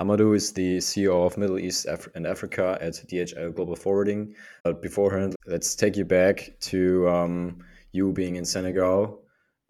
[0.00, 4.32] Amadou is the CEO of Middle East and Africa at DHL Global Forwarding.
[4.62, 9.20] But beforehand, let's take you back to um, you being in Senegal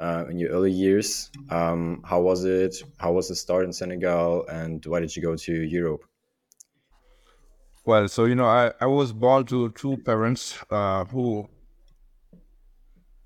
[0.00, 1.30] uh, in your early years.
[1.48, 2.76] Um, how was it?
[2.98, 4.46] How was the start in Senegal?
[4.48, 6.04] And why did you go to Europe?
[7.86, 11.48] Well, so, you know, I, I was born to two parents uh, who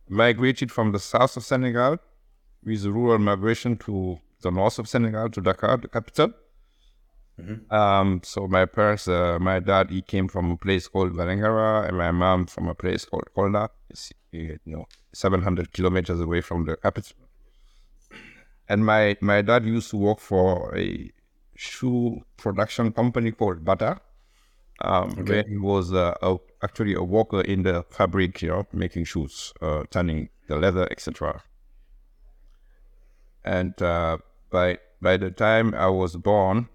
[0.09, 1.98] migrated from the south of Senegal
[2.62, 6.32] with rural migration to the north of Senegal, to Dakar, the capital.
[7.40, 7.74] Mm-hmm.
[7.74, 11.96] Um, so my parents, uh, my dad, he came from a place called Vélingara, and
[11.96, 13.68] my mom from a place called Kolda.
[13.88, 17.16] It's, you know, 700 kilometers away from the capital.
[18.68, 21.10] And my, my dad used to work for a
[21.56, 24.01] shoe production company called Bata,
[24.80, 25.23] um, okay.
[25.23, 29.52] where he was uh, a, actually a worker in the fabric, you know, making shoes,
[29.60, 31.42] uh, tanning the leather, etc.
[33.45, 34.18] And uh,
[34.51, 36.68] by by the time I was born,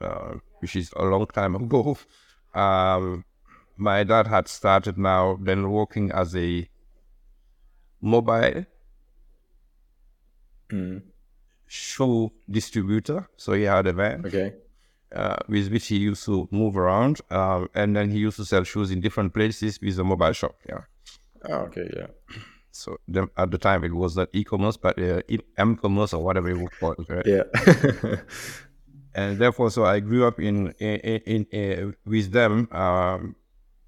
[0.00, 1.96] uh, which is a long time ago,
[2.54, 3.24] um,
[3.76, 6.68] my dad had started now then working as a
[8.00, 8.64] mobile
[10.70, 11.02] mm.
[11.66, 13.28] shoe distributor.
[13.36, 14.26] So he had a van.
[14.26, 14.54] Okay.
[15.12, 18.62] Uh, with which he used to move around, uh, and then he used to sell
[18.62, 20.54] shoes in different places with a mobile shop.
[20.68, 20.82] Yeah.
[21.48, 21.90] Oh, okay.
[21.96, 22.06] Yeah.
[22.70, 25.22] So the, at the time it was not e-commerce, but uh,
[25.58, 27.08] m-commerce or whatever you would call it.
[27.08, 27.26] Right?
[27.26, 28.16] Yeah.
[29.14, 32.68] and therefore, so I grew up in in, in, in with them.
[32.72, 33.36] Um,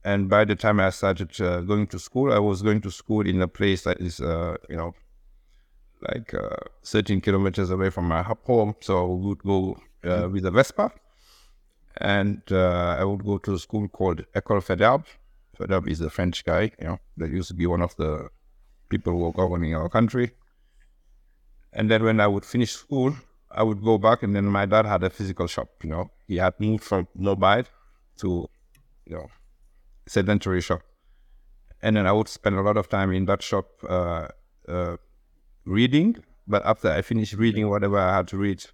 [0.04, 3.26] and by the time I started uh, going to school, I was going to school
[3.26, 4.94] in a place that is, uh, you know,
[6.00, 8.74] like uh, 13 kilometers away from my home.
[8.80, 10.32] So I would go uh, mm-hmm.
[10.32, 10.90] with a Vespa,
[11.98, 15.04] and uh, I would go to a school called École Faidherbe.
[15.56, 18.28] Faidherbe is a French guy, you know, that used to be one of the
[18.88, 20.32] people who were governing our country.
[21.72, 23.14] And then when I would finish school,
[23.54, 25.68] I would go back, and then my dad had a physical shop.
[25.82, 27.64] You know, he had moved from mobile
[28.18, 28.48] to,
[29.06, 29.26] you know,
[30.06, 30.82] sedentary shop,
[31.82, 34.28] and then I would spend a lot of time in that shop uh,
[34.68, 34.96] uh,
[35.64, 36.16] reading.
[36.46, 38.64] But after I finished reading whatever I had to read,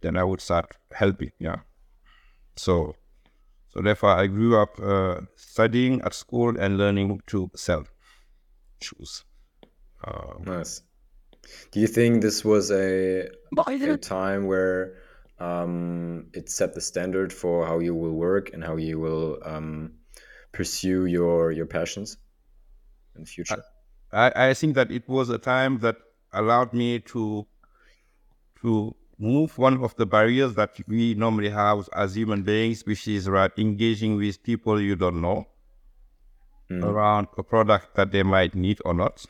[0.00, 1.32] then I would start helping.
[1.38, 1.60] Yeah.
[2.56, 2.94] So,
[3.68, 7.84] so therefore, I grew up uh, studying at school and learning to sell
[8.80, 9.24] shoes.
[10.04, 10.82] Um, nice.
[11.70, 14.94] Do you think this was a, a time where
[15.38, 19.92] um, it set the standard for how you will work and how you will um,
[20.52, 22.16] pursue your your passions
[23.14, 23.62] in the future?
[24.12, 25.96] I, I think that it was a time that
[26.32, 27.46] allowed me to
[28.62, 33.26] to move one of the barriers that we normally have as human beings, which is
[33.26, 35.46] around engaging with people you don't know
[36.70, 36.84] mm.
[36.84, 39.24] around a product that they might need or not.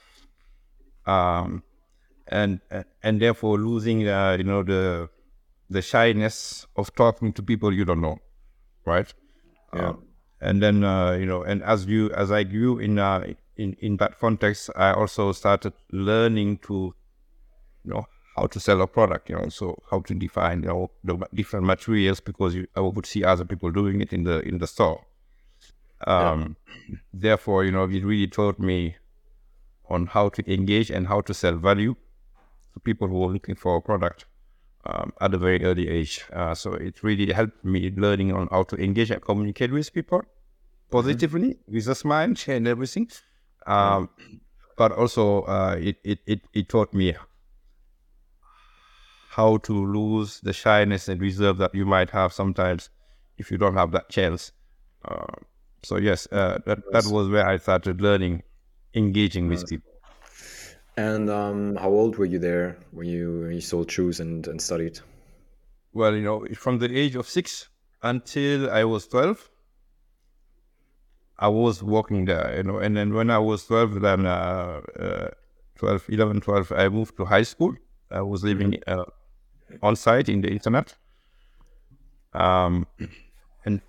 [1.07, 1.62] Um,
[2.28, 2.61] and
[3.03, 5.09] and therefore losing uh, you know the
[5.71, 8.19] the shyness of talking to people you don't know,
[8.84, 9.12] right?
[9.75, 9.89] Yeah.
[9.91, 10.05] Um,
[10.41, 13.97] and then uh, you know, and as you as I grew in uh, in in
[13.99, 16.94] that context, I also started learning to,
[17.84, 18.06] you know,
[18.37, 19.31] how to sell a product.
[19.31, 23.06] You know, so how to define you know the different materials because you, I would
[23.06, 25.05] see other people doing it in the in the store.
[26.06, 26.56] Um,
[26.89, 26.97] yeah.
[27.12, 28.97] Therefore, you know, it really taught me
[29.91, 31.97] on how to engage and how to sell value
[32.78, 34.27] to people who are looking for a product
[34.87, 36.25] um, at a very early age.
[36.33, 40.22] Uh, so it really helped me learning on how to engage and communicate with people
[40.91, 41.75] positively mm-hmm.
[41.75, 43.09] with a smile and everything.
[43.66, 44.09] Um,
[44.77, 47.15] but also uh, it, it, it, it taught me
[49.31, 52.91] how to lose the shyness and reserve that you might have sometimes
[53.37, 54.53] if you don't have that chance.
[55.05, 55.27] Uh,
[55.83, 58.43] so yes, uh, that, that was where I started learning
[58.95, 59.93] engaging with people.
[60.98, 64.60] And um, how old were you there when you when you sold shoes and, and
[64.60, 64.98] studied?
[65.92, 67.69] Well, you know, from the age of six
[68.03, 69.48] until I was twelve,
[71.38, 72.53] I was working there.
[72.56, 75.28] You know, and then when I was twelve, then uh, uh,
[75.76, 77.76] 12, 11, 12, I moved to high school.
[78.10, 79.00] I was living mm-hmm.
[79.00, 79.04] uh,
[79.86, 80.97] on site in the internet.
[82.32, 82.89] Um,
[83.65, 83.80] and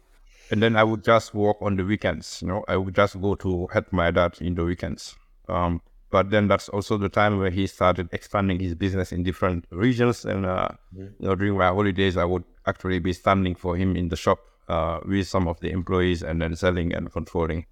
[0.52, 2.44] and then I would just work on the weekends.
[2.44, 5.16] You know, I would just go to help my dad in the weekends.
[5.48, 9.66] Um, but then that's also the time where he started expanding his business in different
[9.70, 10.26] regions.
[10.26, 11.08] And uh, mm-hmm.
[11.20, 14.40] you know, during my holidays, I would actually be standing for him in the shop
[14.68, 17.66] uh, with some of the employees, and then selling and controlling,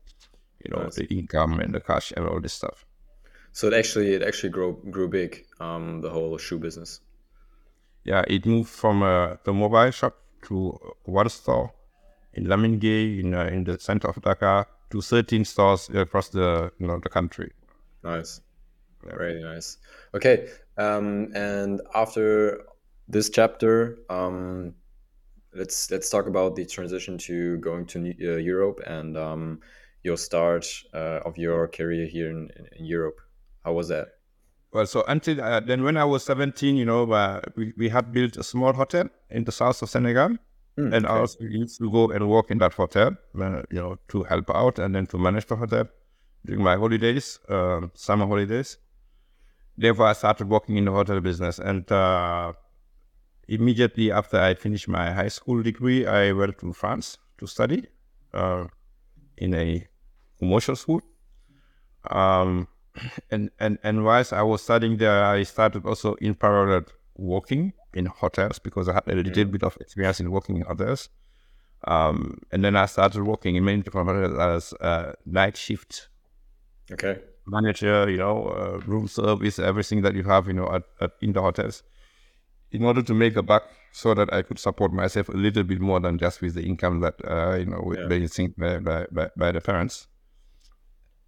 [0.63, 0.95] you know, nice.
[0.95, 2.85] the income and the cash and all this stuff.
[3.51, 7.01] So it actually it actually grew grew big, um, the whole shoe business.
[8.03, 11.73] Yeah, it moved from uh, the mobile shop to one store
[12.33, 16.87] in Lamine in uh, in the center of Dakar to 13 stores across the you
[16.87, 17.51] know the country.
[18.07, 18.41] Nice.
[19.03, 19.77] Very nice.
[20.13, 20.47] Okay.
[20.77, 22.63] Um, and after
[23.07, 24.73] this chapter, um,
[25.53, 29.59] let's let's talk about the transition to going to uh, Europe and um,
[30.03, 33.19] your start uh, of your career here in, in, Europe.
[33.65, 34.07] How was that?
[34.71, 38.11] Well, so until uh, then, when I was 17, you know, uh, we, we had
[38.11, 40.37] built a small hotel in the south of Senegal.
[40.77, 41.13] Mm, and okay.
[41.13, 44.49] I also used to go and work in that hotel, uh, you know, to help
[44.53, 45.87] out and then to manage the hotel
[46.45, 48.77] during my holidays, um, summer holidays.
[49.77, 51.59] Therefore, I started working in the hotel business.
[51.59, 52.53] And uh,
[53.47, 57.85] immediately after I finished my high school degree, I went to France to study
[58.33, 58.65] uh,
[59.37, 59.87] in a
[60.39, 61.01] commercial school.
[62.09, 62.67] Um,
[63.31, 66.85] and, and, and whilst I was studying there, I started also in parallel
[67.15, 71.09] working in hotels because I had a little bit of experience in working in hotels.
[71.85, 76.09] Um, and then I started working in many different hotels as a night shift
[76.91, 77.19] okay.
[77.45, 81.33] manager, you know, uh, room service, everything that you have, you know, at, at, in
[81.33, 81.83] the hotels
[82.71, 85.79] in order to make a buck so that I could support myself a little bit
[85.79, 88.07] more than just with the income that, uh, you know, yeah.
[88.07, 90.07] being by, by, by, the parents.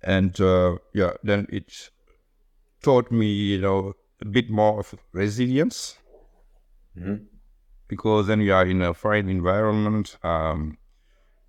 [0.04, 1.90] And uh, yeah, then it
[2.84, 5.98] taught me, you know, a bit more of resilience
[6.98, 7.24] mm-hmm.
[7.88, 10.18] because then you are in a foreign environment.
[10.24, 10.78] Um,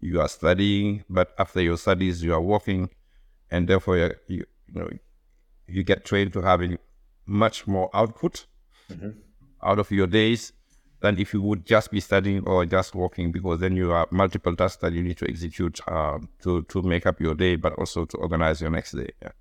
[0.00, 2.88] you are studying, but after your studies, you are working,
[3.50, 4.88] and therefore you, you, you know
[5.66, 6.78] you get trained to having
[7.26, 8.46] much more output
[8.90, 9.10] mm-hmm.
[9.62, 10.52] out of your days
[11.00, 14.54] than if you would just be studying or just working, because then you have multiple
[14.54, 18.04] tasks that you need to execute uh, to to make up your day, but also
[18.04, 19.10] to organize your next day.
[19.22, 19.32] Yeah.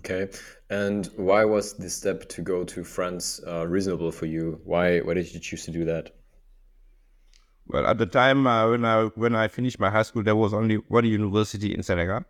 [0.00, 0.28] Okay,
[0.70, 4.60] and why was the step to go to France uh, reasonable for you?
[4.64, 6.10] Why why did you choose to do that?
[7.66, 10.52] Well, at the time uh, when I when I finished my high school, there was
[10.54, 12.24] only one university in Senegal,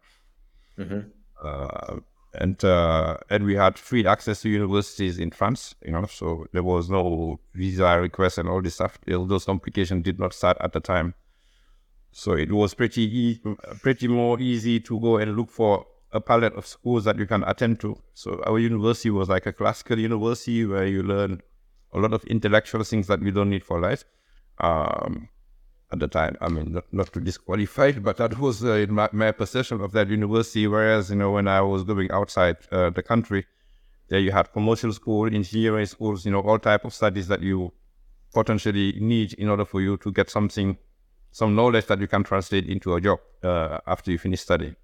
[0.80, 1.00] mm-hmm.
[1.46, 2.00] uh,
[2.34, 5.74] and uh, and we had free access to universities in France.
[5.84, 8.98] You know, so there was no visa request and all this stuff.
[9.06, 11.14] Those complications did not start at the time,
[12.12, 13.40] so it was pretty e-
[13.82, 17.44] pretty more easy to go and look for a palette of schools that you can
[17.44, 18.00] attend to.
[18.14, 21.40] So our university was like a classical university where you learn
[21.92, 24.04] a lot of intellectual things that we don't need for life.
[24.58, 25.28] Um,
[25.92, 29.32] at the time, I mean, not, not to disqualify, but that was uh, my, my,
[29.32, 30.66] perception of that university.
[30.66, 33.46] Whereas, you know, when I was going outside uh, the country,
[34.08, 37.72] there you had commercial school, engineering schools, you know, all type of studies that you
[38.32, 40.76] potentially need in order for you to get something,
[41.32, 44.76] some knowledge that you can translate into a job uh, after you finish studying.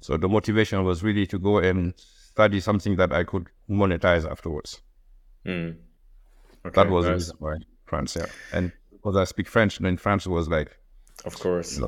[0.00, 4.80] So the motivation was really to go and study something that I could monetize afterwards.
[5.46, 5.76] Mm.
[6.66, 7.32] Okay, that was nice.
[7.38, 8.26] why France, yeah.
[8.52, 8.72] And
[9.04, 10.76] because I speak French, and in France was like,
[11.26, 11.78] of course,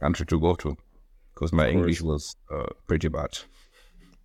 [0.00, 0.76] country to go to,
[1.32, 3.38] because my English was uh, pretty bad.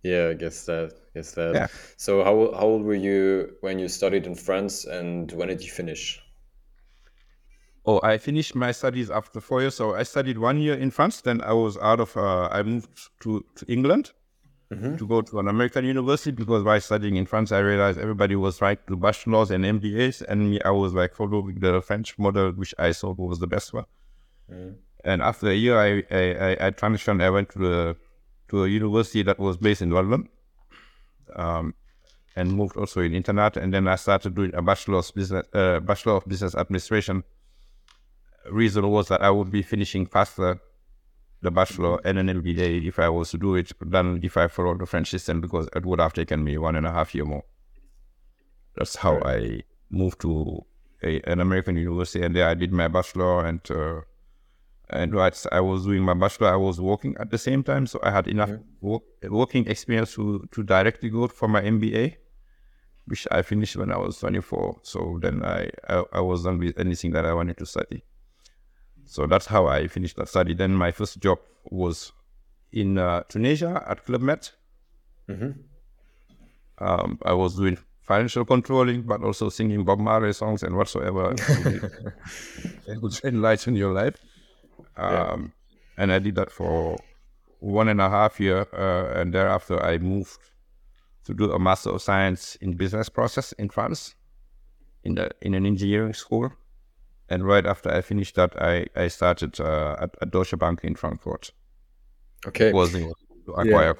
[0.02, 0.92] Yeah, I guess that.
[1.14, 1.54] Guess that.
[1.54, 1.66] Yeah.
[1.96, 5.70] So how how old were you when you studied in France, and when did you
[5.70, 6.20] finish?
[7.86, 9.76] Oh, I finished my studies after four years.
[9.76, 11.20] So I studied one year in France.
[11.20, 12.16] Then I was out of.
[12.16, 14.12] Uh, I moved to, to England
[14.72, 14.96] mm-hmm.
[14.96, 18.58] to go to an American university because by studying in France, I realized everybody was
[18.58, 22.74] trying to bachelors and MBAs, and me, I was like following the French model, which
[22.78, 23.86] I thought was the best one.
[24.50, 24.74] Mm-hmm.
[25.04, 27.22] And after a year, I, I, I transitioned.
[27.22, 27.96] I went to the
[28.48, 30.28] to a university that was based in London.
[31.36, 31.74] Um,
[32.36, 36.14] and moved also in internet, and then I started doing a bachelor's business, uh, bachelor
[36.14, 37.24] of business administration
[38.50, 40.60] reason was that I would be finishing faster
[41.42, 44.80] the bachelor and an MBA if I was to do it than if I followed
[44.80, 47.44] the French system because it would have taken me one and a half year more.
[48.76, 49.26] That's how right.
[49.26, 50.64] I moved to
[51.02, 54.00] a, an American university and there I did my bachelor and uh,
[54.90, 58.00] and whilst I was doing my bachelor, I was working at the same time, so
[58.02, 58.86] I had enough mm-hmm.
[58.86, 62.16] work, working experience to to directly go for my MBA,
[63.06, 64.80] which I finished when I was 24.
[64.82, 68.02] So then I I, I was done with anything that I wanted to study.
[69.10, 70.54] So that's how I finished that study.
[70.54, 72.12] Then my first job was
[72.70, 74.48] in uh, Tunisia at Club Med.
[75.28, 75.50] Mm-hmm.
[76.78, 81.34] Um, I was doing financial controlling, but also singing Bob Marley songs and whatsoever
[82.86, 84.16] it would enlighten your life.
[84.96, 85.36] Um, yeah.
[86.02, 86.96] And I did that for
[87.58, 90.38] one and a half year, uh, and thereafter I moved
[91.24, 94.14] to do a Master of Science in Business Process in France,
[95.02, 96.52] in the in an engineering school
[97.30, 100.94] and right after I finished that, I I started uh, at, at Deutsche Bank in
[100.94, 101.52] Frankfurt.
[102.46, 103.12] Okay, was the
[103.56, 103.94] acquire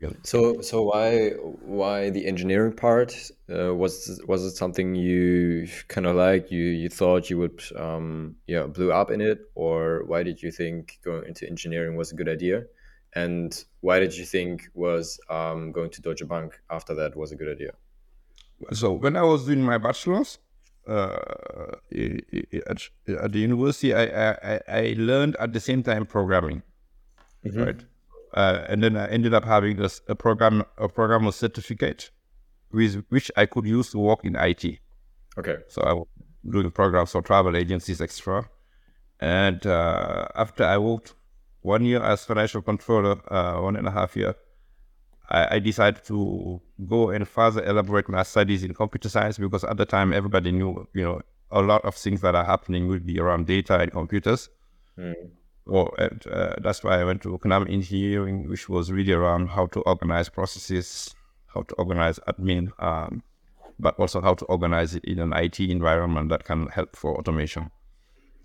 [0.00, 0.10] yeah.
[0.22, 3.30] So so why why the engineering part?
[3.48, 6.50] Uh, was was it something you kind of like?
[6.50, 10.50] You you thought you would um yeah blew up in it, or why did you
[10.50, 12.64] think going into engineering was a good idea?
[13.14, 17.36] And why did you think was um, going to Deutsche Bank after that was a
[17.36, 17.70] good idea?
[18.72, 20.38] So when I was doing my bachelor's,
[20.86, 21.76] uh,
[22.66, 26.62] at, at the university, I, I, I learned at the same time programming,
[27.44, 27.62] mm-hmm.
[27.62, 27.84] right?
[28.34, 32.10] Uh, and then I ended up having this, a program a programmer certificate,
[32.72, 34.64] with which I could use to work in IT.
[35.38, 35.56] Okay.
[35.68, 36.06] So I was
[36.48, 38.48] doing programs for travel agencies, extra.
[39.20, 41.14] And uh, after I worked
[41.60, 44.34] one year as financial controller, uh, one and a half year,
[45.30, 49.76] I, I, decided to go and further elaborate my studies in computer science because at
[49.76, 53.18] the time everybody knew, you know, a lot of things that are happening would be
[53.18, 54.50] around data and computers.
[54.98, 55.30] Mm.
[55.66, 59.66] Well, and uh, that's why I went to economic engineering, which was really around how
[59.68, 61.14] to organize processes,
[61.46, 63.22] how to organize admin, um,
[63.78, 67.70] but also how to organize it in an IT environment that can help for automation.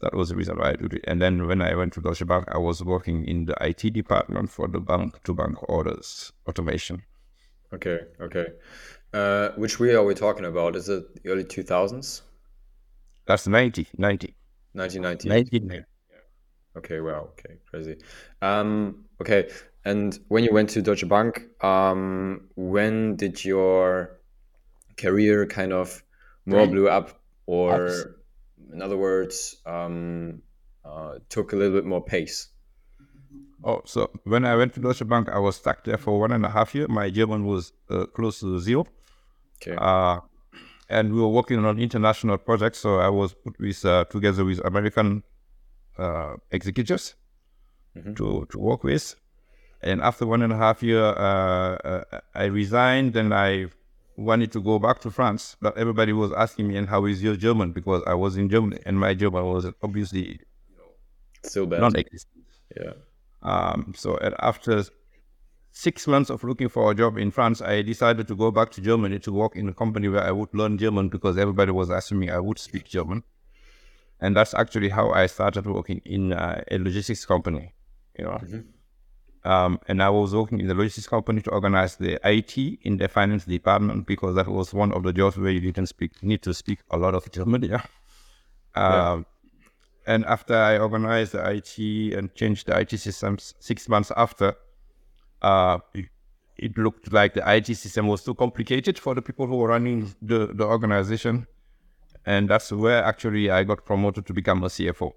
[0.02, 1.06] That was the reason why I did it.
[1.08, 4.50] And then when I went to Deutsche Bank, I was working in the IT department
[4.50, 7.04] for the bank to bank orders automation.
[7.74, 8.48] Okay, okay.
[9.14, 10.76] Uh, which year are we talking about?
[10.76, 12.22] Is it the early 2000s?
[13.26, 14.36] That's 90, 90.
[14.74, 15.60] 1990.
[15.60, 15.86] 90.
[16.78, 17.98] Okay, wow, okay, crazy.
[18.42, 19.50] Um, okay,
[19.86, 24.20] and when you went to Deutsche Bank, um, when did your
[24.98, 26.04] career kind of
[26.46, 28.16] more blew up, or
[28.74, 30.42] in other words, um,
[30.86, 32.50] uh, took a little bit more pace?
[33.64, 36.46] Oh, so when I went to Deutsche Bank, I was stuck there for one and
[36.46, 36.88] a half year.
[36.88, 38.86] My German was uh, close to zero.
[39.62, 39.76] Okay.
[39.78, 40.20] Uh,
[40.90, 42.80] and we were working on international projects.
[42.80, 45.24] So I was put with uh, together with American
[45.98, 47.16] uh, executives
[47.96, 48.14] mm-hmm.
[48.14, 49.16] to to work with.
[49.82, 52.04] And after one and a half year, uh, uh,
[52.36, 53.68] I resigned and I
[54.20, 57.36] wanted to go back to France, but everybody was asking me, "And how is your
[57.36, 60.40] German?" Because I was in Germany, and my German was obviously
[61.44, 62.46] so bad, non-existent.
[62.80, 62.94] Yeah.
[63.42, 64.84] Um, so after
[65.72, 68.82] six months of looking for a job in France, I decided to go back to
[68.82, 72.30] Germany to work in a company where I would learn German because everybody was assuming
[72.30, 73.24] I would speak German,
[74.20, 77.74] and that's actually how I started working in uh, a logistics company.
[78.18, 78.32] You know.
[78.32, 78.79] Mm-hmm
[79.46, 83.08] um, and I was working in the logistics company to organize the IT in the
[83.08, 86.54] finance department because that was one of the jobs where you didn't speak need to
[86.54, 87.64] speak a lot of German.
[87.64, 87.84] Yeah.
[88.76, 89.12] yeah.
[89.12, 89.26] Um,
[90.06, 94.56] and after I organized the IT and changed the IT systems, six months after,
[95.42, 96.06] uh, it,
[96.58, 100.14] it, looked like the IT system was too complicated for the people who were running
[100.22, 101.48] the, the organization.
[102.26, 105.14] And that's where actually I got promoted to become a CFO.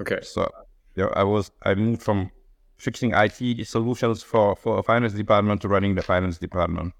[0.00, 0.20] Okay.
[0.22, 0.48] So
[0.94, 2.30] yeah, I was I moved from
[2.80, 6.94] fixing IT solutions for, for a finance department to running the finance department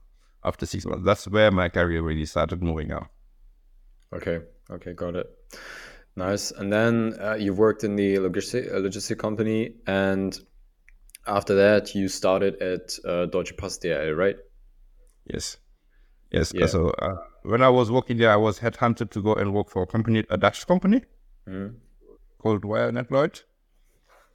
[0.44, 1.04] after six months.
[1.04, 3.08] That's where my career really started moving out.
[4.12, 5.26] Okay, okay, got it.
[6.16, 6.50] Nice.
[6.50, 10.38] And then uh, you worked in the logistic, logistic company, and
[11.26, 14.36] after that, you started at uh, Deutsche Post DHL, right?
[15.32, 15.56] Yes.
[16.30, 16.52] Yes.
[16.54, 16.66] Yeah.
[16.66, 19.82] So uh, when I was working there, I was headhunted to go and work for
[19.82, 21.02] a company, a Dutch company
[21.48, 21.74] mm-hmm.
[22.38, 23.42] called Royal Nedlloyd.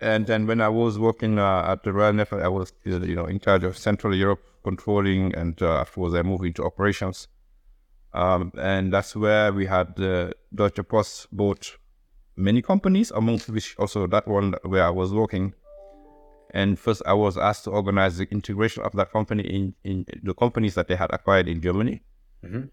[0.02, 3.26] And then when I was working uh, at the Royal Nedlloyd, I was you know
[3.26, 7.28] in charge of Central Europe controlling, and uh, afterwards I moved into operations.
[8.14, 11.78] Um, and that's where we had uh, Deutsche Post bought
[12.36, 15.54] many companies, amongst which also that one where I was working.
[16.52, 20.34] And first, I was asked to organize the integration of that company in, in the
[20.34, 22.02] companies that they had acquired in Germany.
[22.46, 22.64] Mm-hmm.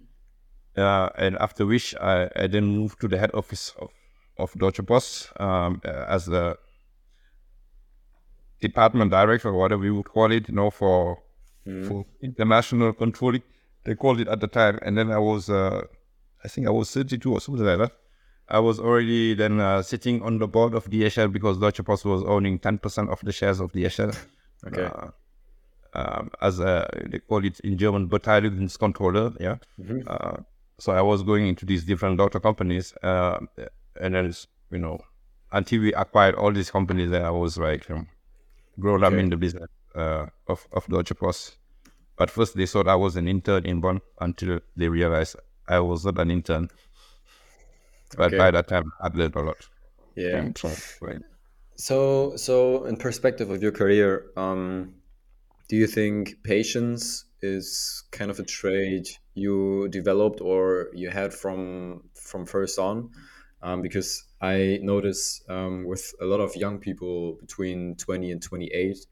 [0.80, 3.90] Uh, and after which, I, I, then moved to the head office of,
[4.38, 6.56] of Deutsche Post um, as the
[8.62, 11.18] department director, or whatever we would call it, you know, for
[11.66, 11.86] mm.
[11.86, 13.42] for international controlling.
[13.84, 15.82] They called it at the time, and then I was, uh,
[16.44, 17.92] I think I was 32 or something like that.
[18.48, 22.22] I was already then uh, sitting on the board of DHL because Deutsche Post was
[22.22, 24.16] owning 10% of the shares of DHL.
[24.64, 24.84] Okay.
[24.84, 25.08] Uh,
[25.94, 29.36] um, as a, they call it in German, Beteiligungskontrolle.
[29.40, 29.56] Yeah.
[29.80, 30.02] Mm-hmm.
[30.06, 30.36] Uh,
[30.78, 33.40] so I was going into these different daughter companies, uh,
[34.00, 34.32] and then
[34.70, 35.00] you know,
[35.50, 38.06] until we acquired all these companies, then I was like, you know,
[38.78, 39.14] grown okay.
[39.14, 41.56] up in the business uh, of, of Deutsche Post.
[42.16, 45.36] But first, they thought I was an intern in Bonn until they realized
[45.68, 46.68] I was not an intern.
[48.16, 48.38] But okay.
[48.38, 49.68] by that time, I'd learned a lot.
[50.14, 50.50] Yeah.
[51.76, 54.94] So, so in perspective of your career, um,
[55.68, 62.02] do you think patience is kind of a trait you developed or you had from
[62.14, 63.10] from first on?
[63.62, 69.06] Um, because I notice um, with a lot of young people between 20 and 28,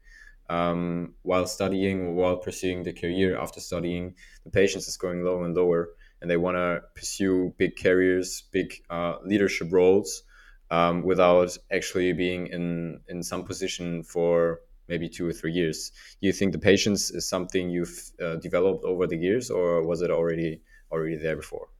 [0.49, 5.45] um, while studying or while pursuing the career after studying, the patience is going lower
[5.45, 10.23] and lower, and they want to pursue big careers, big uh, leadership roles,
[10.69, 14.59] um, without actually being in in some position for
[14.89, 15.91] maybe two or three years.
[16.19, 20.01] Do you think the patience is something you've uh, developed over the years, or was
[20.01, 20.61] it already
[20.91, 21.70] already there before?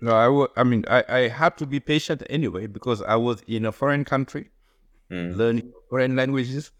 [0.00, 3.42] No, I, w- I mean, I, I had to be patient anyway because I was
[3.46, 4.50] in a foreign country,
[5.10, 5.36] mm.
[5.36, 6.72] learning foreign languages,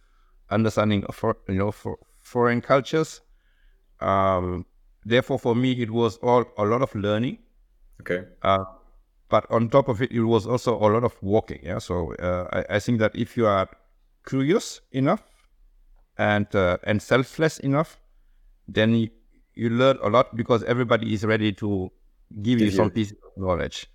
[0.50, 3.20] understanding for you know for foreign cultures.
[4.00, 4.64] Um,
[5.04, 7.38] therefore, for me, it was all a lot of learning.
[8.00, 8.24] Okay.
[8.42, 8.64] Uh,
[9.28, 11.60] but on top of it, it was also a lot of walking.
[11.62, 11.78] Yeah.
[11.78, 13.68] So uh, I, I think that if you are
[14.26, 15.22] curious enough
[16.18, 18.00] and uh, and selfless enough,
[18.66, 19.10] then you,
[19.54, 21.90] you, learn a lot because everybody is ready to
[22.42, 23.86] give you some piece of knowledge.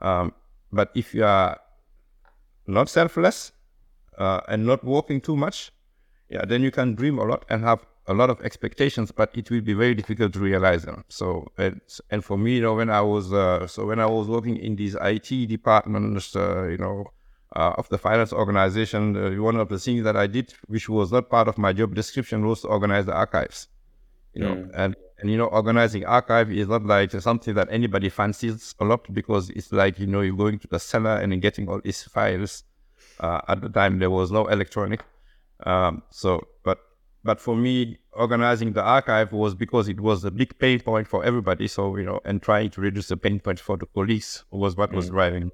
[0.00, 0.32] Um,
[0.72, 1.58] but if you are
[2.66, 3.52] not selfless
[4.18, 5.72] uh, and not working too much,
[6.28, 9.50] yeah, then you can dream a lot and have a lot of expectations, but it
[9.50, 11.04] will be very difficult to realize them.
[11.08, 14.28] So, and, and for me, you know, when I was uh, so when I was
[14.28, 17.06] working in these IT departments, uh, you know,
[17.56, 21.12] uh, of the finance organization, uh, one of the things that I did, which was
[21.12, 23.68] not part of my job description, was to organize the archives.
[24.34, 24.70] You know, mm.
[24.74, 29.12] and and you know, organizing archive is not like something that anybody fancies a lot
[29.14, 32.64] because it's like you know you're going to the cellar and getting all these files.
[33.20, 35.04] Uh, at the time, there was no electronic,
[35.64, 36.78] um, so but
[37.22, 41.24] but for me, organizing the archive was because it was a big pain point for
[41.24, 41.68] everybody.
[41.68, 44.90] So you know, and trying to reduce the pain point for the police was what
[44.90, 44.96] mm.
[44.96, 45.52] was driving.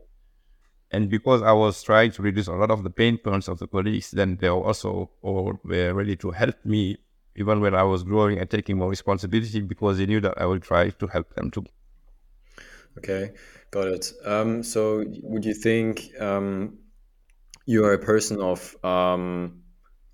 [0.90, 3.68] And because I was trying to reduce a lot of the pain points of the
[3.68, 6.98] colleagues, then they also all were ready to help me
[7.36, 10.62] even when I was growing and taking more responsibility because they knew that I would
[10.62, 11.64] try to help them too.
[12.98, 13.32] Okay,
[13.70, 14.12] got it.
[14.24, 16.78] Um, so, would you think um,
[17.66, 19.62] you are a person of um,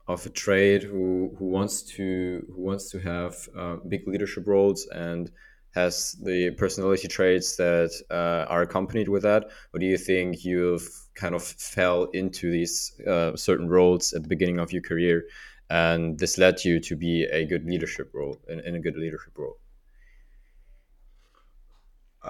[0.07, 4.87] of a trade who who wants to who wants to have uh, big leadership roles
[4.87, 5.31] and
[5.75, 9.45] has the personality traits that uh, are accompanied with that,
[9.75, 14.29] or do you think you've kind of fell into these uh, certain roles at the
[14.29, 15.25] beginning of your career
[15.69, 19.37] and this led you to be a good leadership role in, in a good leadership
[19.37, 19.59] role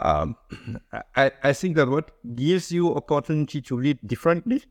[0.00, 0.36] um,
[1.16, 4.62] I, I think that what gives you opportunity to lead differently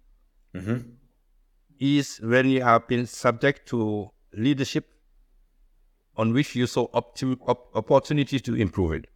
[0.54, 0.90] mm-hmm.
[1.80, 4.86] is when you have been subject to leadership
[6.18, 9.08] on which you saw optim- op- opportunity to improve it.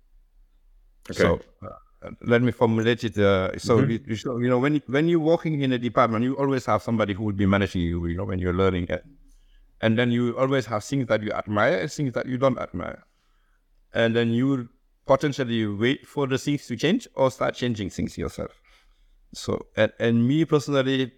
[1.12, 1.22] Okay.
[1.22, 3.18] So uh, let me formulate it.
[3.18, 3.92] Uh, so mm-hmm.
[3.92, 7.14] you, you, you, know when when you're working in a department, you always have somebody
[7.14, 8.06] who will be managing you.
[8.08, 9.06] You know when you're learning it
[9.82, 13.04] and then you always have things that you admire and things that you don't admire.
[13.94, 14.70] And then you
[15.06, 18.62] potentially wait for the things to change or start changing things yourself.
[19.34, 21.14] So and, and me personally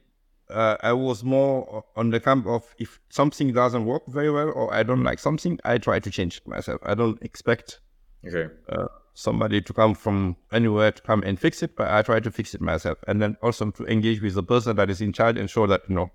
[0.52, 4.74] uh, i was more on the camp of if something doesn't work very well or
[4.74, 6.80] i don't like something i try to change it myself.
[6.84, 7.80] I don't expect
[8.28, 8.54] okay.
[8.69, 12.32] uh, somebody to come from anywhere to come and fix it but i try to
[12.32, 12.97] fix it myself.
[13.08, 15.82] And then also to engage with the person that is in charge and show that
[15.88, 16.12] you know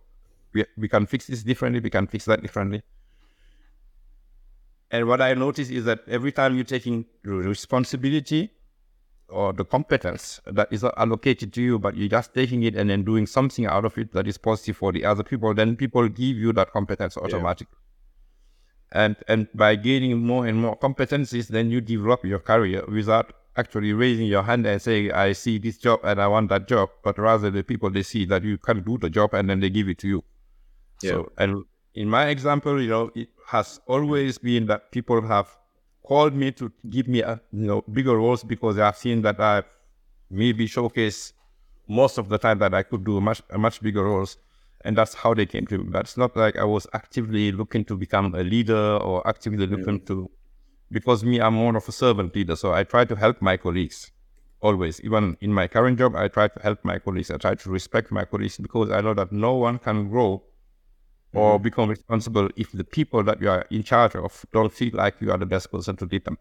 [0.56, 2.82] we, we can fix this differently, we can fix that differently.
[4.90, 8.50] And what I notice is that every time you're taking responsibility
[9.28, 13.04] or the competence that is allocated to you, but you're just taking it and then
[13.04, 16.36] doing something out of it that is positive for the other people, then people give
[16.36, 17.66] you that competence automatically.
[17.72, 17.82] Yeah.
[19.04, 23.92] And and by gaining more and more competencies, then you develop your career without actually
[23.92, 27.18] raising your hand and saying, I see this job and I want that job, but
[27.18, 29.88] rather the people they see that you can do the job and then they give
[29.88, 30.24] it to you.
[31.02, 31.10] Yeah.
[31.10, 35.56] So, and in my example, you know, it has always been that people have
[36.02, 39.40] called me to give me, a, you know, bigger roles because they have seen that
[39.40, 39.64] I've
[40.30, 41.32] maybe showcased
[41.88, 44.36] most of the time that I could do much, much bigger roles.
[44.84, 45.84] And that's how they came to me.
[45.84, 49.98] But it's not like I was actively looking to become a leader or actively looking
[49.98, 50.06] yeah.
[50.06, 50.30] to,
[50.92, 52.54] because me, I'm more of a servant leader.
[52.54, 54.12] So I try to help my colleagues
[54.60, 55.00] always.
[55.00, 57.30] Even in my current job, I try to help my colleagues.
[57.30, 60.44] I try to respect my colleagues because I know that no one can grow
[61.36, 61.62] or mm-hmm.
[61.62, 65.30] become responsible if the people that you are in charge of don't feel like you
[65.30, 66.38] are the best person to lead them.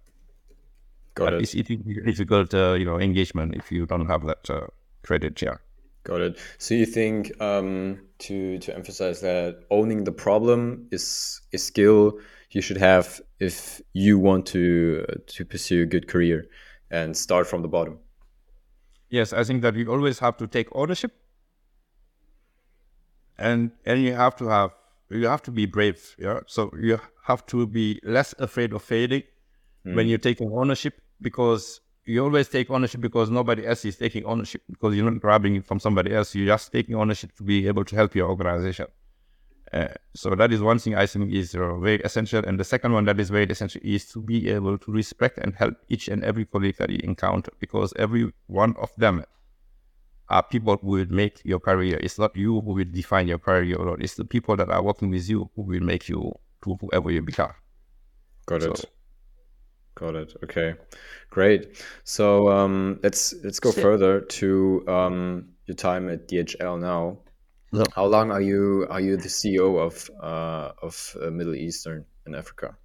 [1.15, 1.43] Got it.
[1.43, 1.69] It's, it's
[2.05, 4.67] difficult, uh, you know, engagement if you don't have that uh,
[5.03, 5.41] credit.
[5.41, 5.58] Yeah.
[6.03, 6.39] Got it.
[6.58, 12.19] So you think um, to to emphasize that owning the problem is a skill
[12.51, 16.45] you should have if you want to uh, to pursue a good career
[16.91, 17.97] and start from the bottom.
[19.10, 21.12] Yes, I think that you always have to take ownership,
[23.38, 24.71] and and you have to have
[25.10, 26.15] you have to be brave.
[26.18, 26.39] Yeah.
[26.48, 29.24] So you have to be less afraid of failing
[29.86, 29.96] mm.
[29.96, 34.62] when you're taking ownership because you always take ownership because nobody else is taking ownership
[34.70, 36.36] because you're not grabbing it from somebody else.
[36.36, 38.88] You're just taking ownership to be able to help your organization.
[39.74, 42.44] Uh, so that is one thing I think is uh, very essential.
[42.46, 45.56] And the second one that is very essential is to be able to respect and
[45.56, 49.26] help each and every colleague that you encounter because every one of them
[50.30, 51.98] are people who will make your career.
[52.02, 55.10] It's not you who will define your career, or it's the people that are working
[55.10, 56.34] with you who will make you
[56.64, 57.54] to whoever you become.
[58.46, 58.86] Got so, it.
[59.96, 60.34] Got it.
[60.44, 60.76] Okay,
[61.30, 61.84] great.
[62.04, 67.20] So um, let's let's go further to um, your time at DHL now.
[67.72, 67.84] No.
[67.94, 72.36] How long are you are you the CEO of uh, of uh, Middle Eastern and
[72.36, 72.76] Africa?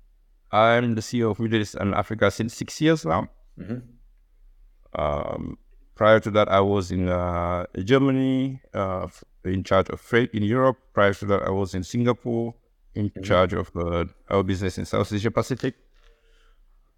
[0.53, 3.29] I'm the CEO of Middle East and Africa since six years now.
[3.59, 5.01] Mm-hmm.
[5.01, 5.59] Um,
[6.01, 9.07] prior to that, I was in uh, Germany, uh,
[9.45, 10.79] in charge of freight in Europe.
[10.95, 12.55] Prior to that, I was in Singapore,
[12.95, 13.23] in mm-hmm.
[13.23, 15.75] charge of uh, our business in South Asia Pacific.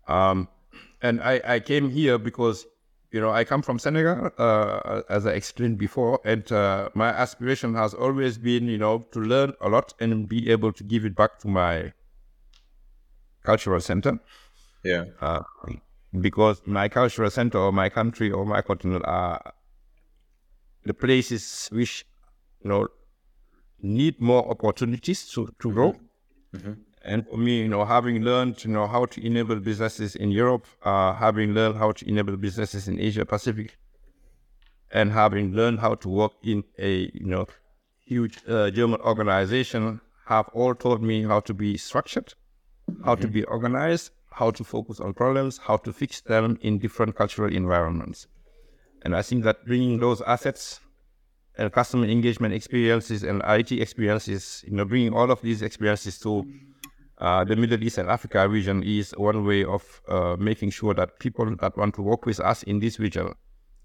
[0.07, 0.47] Um,
[1.03, 2.65] and I, I came here because,
[3.11, 7.75] you know, I come from Senegal, uh, as I explained before, and uh, my aspiration
[7.75, 11.17] has always been, you know, to learn a lot and be able to give it
[11.17, 11.93] back to my
[13.43, 14.21] cultural center.
[14.85, 15.07] Yeah.
[16.21, 19.55] Because my cultural center or my country or my continent are
[20.85, 22.05] the places which,
[22.63, 22.89] you know,
[23.81, 25.93] need more opportunities to, to grow.
[25.93, 26.57] Mm-hmm.
[26.57, 26.73] mm-hmm.
[27.05, 30.67] And for me, you know, having learned, you know, how to enable businesses in Europe,
[30.85, 33.77] uh, having learned how to enable businesses in Asia Pacific,
[34.93, 37.47] and having learned how to work in a, you know,
[38.05, 42.35] huge uh, German organization, have all taught me how to be structured,
[43.05, 43.35] how to mm-hmm.
[43.35, 48.27] be organized, how to focus on problems, how to fix them in different cultural environments.
[49.03, 50.81] And I think that bringing those assets
[51.59, 56.47] and customer engagement experiences and IT experiences, you know, bringing all of these experiences to
[57.19, 61.19] uh, the Middle East and Africa region is one way of uh, making sure that
[61.21, 63.33] people that want to work with us in this region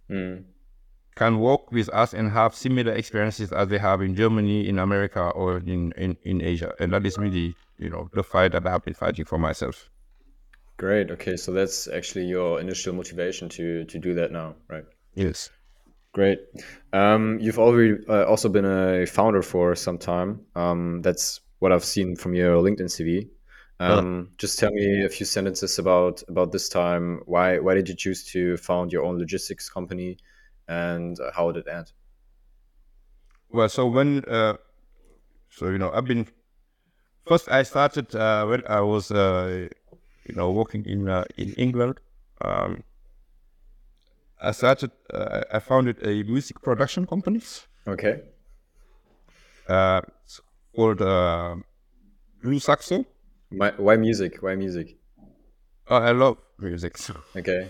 [0.10, 0.44] mm.
[1.16, 5.30] can work with us and have similar experiences as they have in Germany, in America,
[5.30, 6.74] or in, in, in Asia.
[6.80, 9.90] And that is really, you know, the fight that I've been fighting for myself.
[10.78, 11.10] Great.
[11.12, 14.86] Okay, so that's actually your initial motivation to to do that now, right?
[15.16, 15.50] Yes.
[16.14, 16.40] Great.
[16.94, 20.42] Um, you've already uh, also been a founder for some time.
[20.56, 23.30] Um, that's what I've seen from your LinkedIn CV.
[23.80, 27.22] Um, just tell me a few sentences about about this time.
[27.26, 30.18] Why why did you choose to found your own logistics company,
[30.68, 31.92] and how did it end?
[33.50, 34.58] Well, so when uh,
[35.50, 36.28] so you know I've been
[37.28, 39.70] first I started uh, when I was uh,
[40.28, 42.00] you know working in uh, in England.
[42.42, 42.84] Um,
[44.42, 44.92] I started
[45.52, 47.42] I founded a music production company.
[47.88, 48.22] Okay.
[49.68, 50.02] Uh,
[50.76, 51.56] called uh,
[52.42, 53.06] Blue Saxo.
[53.50, 54.42] Why, why music?
[54.42, 54.98] Why music?
[55.90, 56.98] Oh, I love music.
[57.36, 57.70] Okay.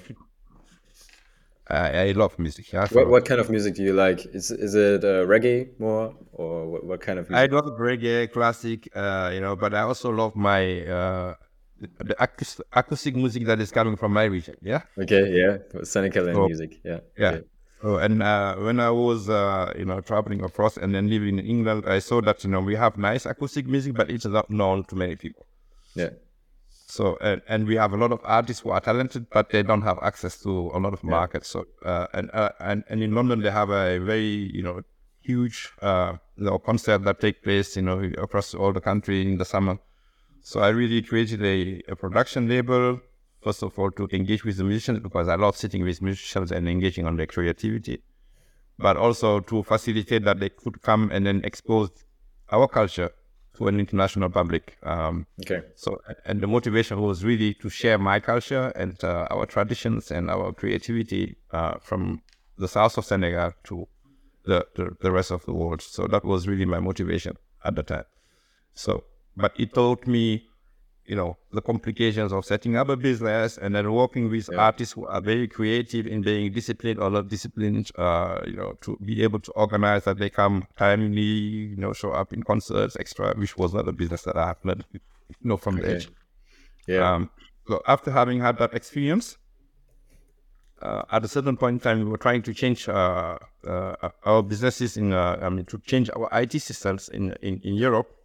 [1.70, 2.72] I, I love music.
[2.72, 4.26] Yeah, what, what kind of music do you like?
[4.28, 7.30] Is is it uh, reggae more, or what, what, kind of?
[7.30, 7.52] Music?
[7.52, 11.34] I love reggae, classic, uh, you know, but I also love my uh,
[11.80, 14.56] the acoustic, acoustic music that is coming from my region.
[14.62, 14.82] Yeah.
[14.98, 15.32] Okay.
[15.32, 15.84] Yeah.
[15.84, 16.80] Senegal so, music.
[16.84, 17.00] Yeah.
[17.18, 17.30] Yeah.
[17.30, 17.46] Okay.
[17.84, 21.46] Oh, and uh, when I was, uh, you know, traveling across and then living in
[21.46, 24.84] England, I saw that you know we have nice acoustic music, but it's not known
[24.86, 25.46] to many people.
[25.94, 26.10] Yeah.
[26.88, 29.84] So and, and we have a lot of artists who are talented, but they don't
[29.84, 31.54] have access to a lot of markets.
[31.54, 31.62] Yeah.
[31.62, 34.82] So uh, and uh, and and in London they have a very you know
[35.22, 39.38] huge uh, you know concert that take place you know across all the country in
[39.38, 39.78] the summer.
[40.50, 43.02] So I really created a, a production label
[43.48, 46.68] first of all, to engage with the musicians because I love sitting with musicians and
[46.68, 48.02] engaging on their creativity,
[48.78, 51.90] but also to facilitate that they could come and then expose
[52.52, 53.12] our culture
[53.56, 54.78] to an international public.
[54.84, 55.62] Um, okay.
[55.76, 60.30] So, and the motivation was really to share my culture and uh, our traditions and
[60.30, 62.22] our creativity uh, from
[62.58, 63.88] the south of Senegal to
[64.46, 65.82] the, the, the rest of the world.
[65.82, 68.06] So that was really my motivation at the time.
[68.74, 69.06] So,
[69.38, 70.44] but it taught me
[71.06, 74.60] you know the complications of setting up a business and then working with yeah.
[74.60, 78.98] artists who are very creative in being disciplined or not disciplined uh, you know to
[79.06, 83.34] be able to organize that they come timely you know show up in concerts extra
[83.38, 85.00] which was not a business that i have learned you
[85.44, 85.88] know from okay.
[85.88, 86.10] the edge
[86.88, 87.30] yeah um,
[87.68, 89.38] so after having had that experience
[90.82, 93.36] uh, at a certain point in time, we were trying to change uh,
[93.68, 97.74] uh our businesses in, uh, I mean, to change our IT systems in, in, in
[97.74, 98.17] Europe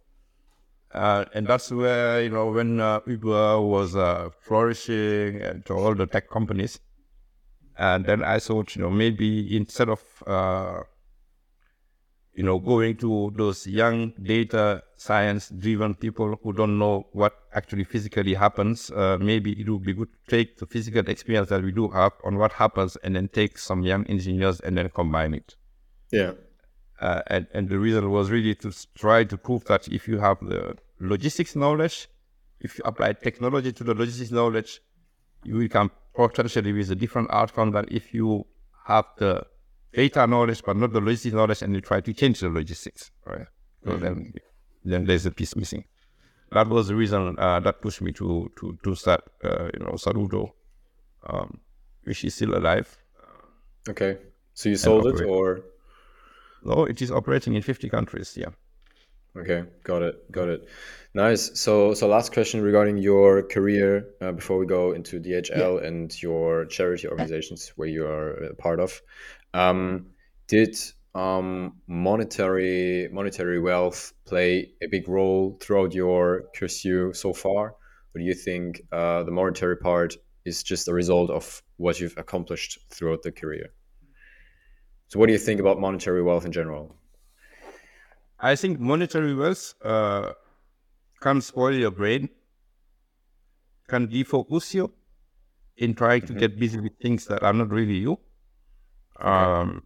[0.93, 5.95] uh, and that's where, you know, when uh, Uber was uh, flourishing and to all
[5.95, 6.79] the tech companies.
[7.77, 10.81] And then I thought, you know, maybe instead of, uh,
[12.35, 17.83] you know, going to those young data science driven people who don't know what actually
[17.83, 21.71] physically happens, uh, maybe it would be good to take the physical experience that we
[21.71, 25.55] do have on what happens and then take some young engineers and then combine it.
[26.11, 26.33] Yeah.
[27.03, 30.39] Uh, and, and the reason was really to try to prove that if you have
[30.39, 32.07] the logistics knowledge,
[32.61, 34.79] if you apply technology to the logistics knowledge,
[35.43, 38.45] you can potentially with a different outcome than if you
[38.85, 39.45] have the
[39.91, 43.47] data knowledge but not the logistics knowledge and you try to change the logistics, right?
[43.83, 44.03] So mm-hmm.
[44.03, 44.33] then,
[44.85, 45.83] then there's a piece missing.
[46.53, 49.95] that was the reason uh, that pushed me to to to start uh, you know
[50.03, 50.51] Saloodo,
[51.27, 51.59] um,
[52.05, 52.87] which is still alive.
[53.89, 54.19] Okay,
[54.53, 55.72] so you sold it or?
[56.63, 58.37] No, it is operating in 50 countries.
[58.37, 58.49] Yeah.
[59.35, 60.67] Okay, got it, got it.
[61.15, 61.59] Nice.
[61.59, 65.87] So, so last question regarding your career uh, before we go into DHL yeah.
[65.87, 69.01] and your charity organizations where you are a part of.
[69.53, 70.07] Um,
[70.47, 70.77] did
[71.15, 77.75] um, monetary monetary wealth play a big role throughout your pursuit so far,
[78.13, 82.17] or do you think uh, the monetary part is just a result of what you've
[82.17, 83.73] accomplished throughout the career?
[85.13, 86.95] So, what do you think about monetary wealth in general?
[88.39, 90.31] I think monetary wealth uh,
[91.21, 92.29] can spoil your brain,
[93.87, 94.91] can defocus you
[95.77, 96.33] in trying mm-hmm.
[96.33, 98.13] to get busy with things that are not really you.
[99.19, 99.29] Okay.
[99.29, 99.83] Um,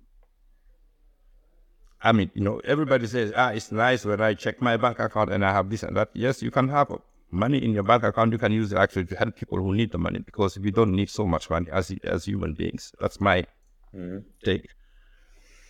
[2.01, 5.33] I mean, you know, everybody says, ah, it's nice when I check my bank account
[5.33, 6.11] and I have this and that.
[6.13, 6.89] Yes, you can have
[7.31, 8.31] money in your bank account.
[8.31, 10.93] You can use it actually to help people who need the money because we don't
[10.93, 12.93] need so much money as as human beings.
[13.01, 13.45] That's my
[13.93, 14.19] mm-hmm.
[14.45, 14.69] take.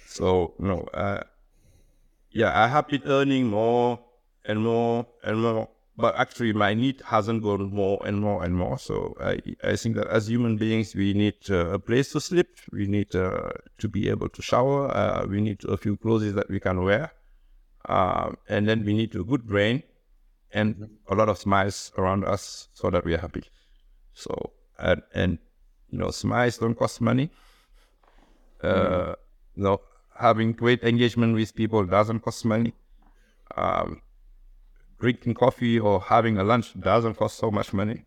[0.08, 1.24] So, no, uh,
[2.32, 4.00] yeah, I have been earning more
[4.46, 5.67] and more and more,
[5.98, 8.80] but actually my need hasn't gone more and more and more.
[8.80, 12.48] So I, I think that as human beings, we need uh, a place to sleep,
[12.72, 16.50] we need uh, to be able to shower, uh, we need a few clothes that
[16.50, 17.12] we can wear,
[17.89, 19.84] um, and then we need a good brain
[20.54, 21.13] and mm-hmm.
[21.13, 23.43] a lot of smiles around us so that we are happy.
[24.13, 25.38] So and, and
[25.89, 27.30] you know, smiles don't cost money.
[28.63, 29.12] Uh, mm-hmm.
[30.19, 32.73] Having great engagement with people doesn't cost money.
[33.56, 34.01] Um,
[34.99, 38.06] drinking coffee or having a lunch doesn't cost so much money.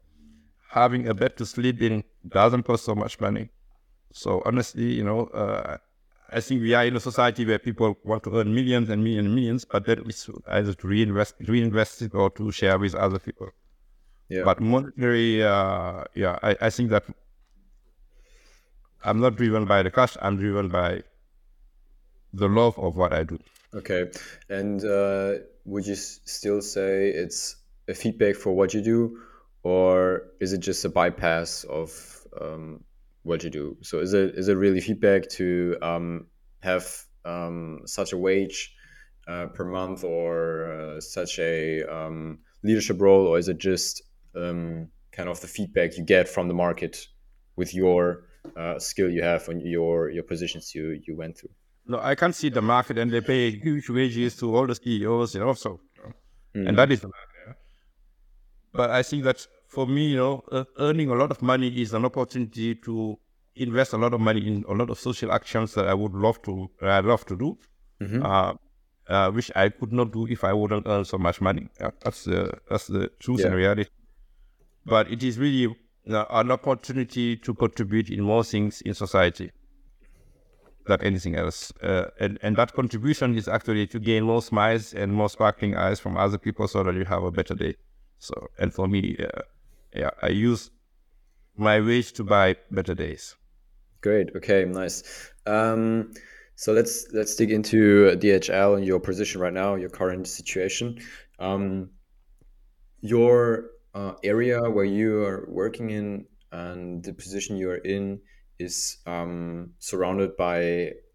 [0.70, 3.50] Having a bed to sleep in doesn't cost so much money.
[4.12, 5.78] So honestly, you know, uh,
[6.32, 9.26] I think we are in a society where people want to earn millions and millions
[9.26, 13.18] and millions, but then it's either to reinvest, reinvest it or to share with other
[13.18, 13.50] people.
[14.28, 14.44] Yeah.
[14.44, 17.04] But monetary, uh, yeah, I, I think that
[19.04, 20.16] I'm not driven by the cash.
[20.22, 21.02] I'm driven by
[22.32, 23.38] the love of what I do.
[23.74, 24.10] Okay,
[24.48, 27.56] and uh, would you still say it's
[27.88, 29.20] a feedback for what you do,
[29.62, 32.82] or is it just a bypass of um,
[33.22, 33.76] what you do?
[33.82, 36.26] So is it is it really feedback to um,
[36.60, 36.86] have
[37.24, 38.74] um, such a wage
[39.28, 44.02] uh, per month or uh, such a um, leadership role, or is it just
[44.34, 47.06] um, kind of the feedback you get from the market
[47.56, 48.24] with your
[48.56, 51.50] uh, skill you have and your your positions you you went through?
[51.86, 55.34] No, I can't see the market and they pay huge wages to all the CEOs,
[55.34, 55.80] you know, so,
[56.54, 56.68] mm.
[56.68, 57.60] and that is the market.
[58.72, 61.92] But I think that for me, you know, uh, earning a lot of money is
[61.94, 63.18] an opportunity to
[63.56, 66.40] invest a lot of money in a lot of social actions that I would love
[66.42, 67.58] to, uh, I love to do,
[68.00, 68.24] mm-hmm.
[68.24, 68.54] uh,
[69.08, 71.68] uh, which I could not do if I wouldn't earn so much money.
[71.78, 73.46] That's the that's the truth yeah.
[73.46, 73.90] and reality.
[74.86, 75.74] But it is really
[76.08, 79.50] uh, an opportunity to contribute in more things in society
[80.86, 81.72] than anything else.
[81.82, 86.00] Uh, and, and that contribution is actually to gain more smiles and more sparkling eyes
[86.00, 87.76] from other people so that you have a better day.
[88.18, 89.42] So, and for me, uh,
[89.94, 90.70] yeah, I use
[91.56, 93.36] my wage to buy better days.
[94.00, 94.30] Great.
[94.36, 94.64] Okay.
[94.64, 95.30] Nice.
[95.46, 96.12] Um,
[96.54, 100.98] so let's let's dig into DHL and your position right now, your current situation.
[101.38, 101.90] Um,
[103.00, 108.20] your uh, area where you are working in and the position you are in
[108.60, 110.58] is um, surrounded by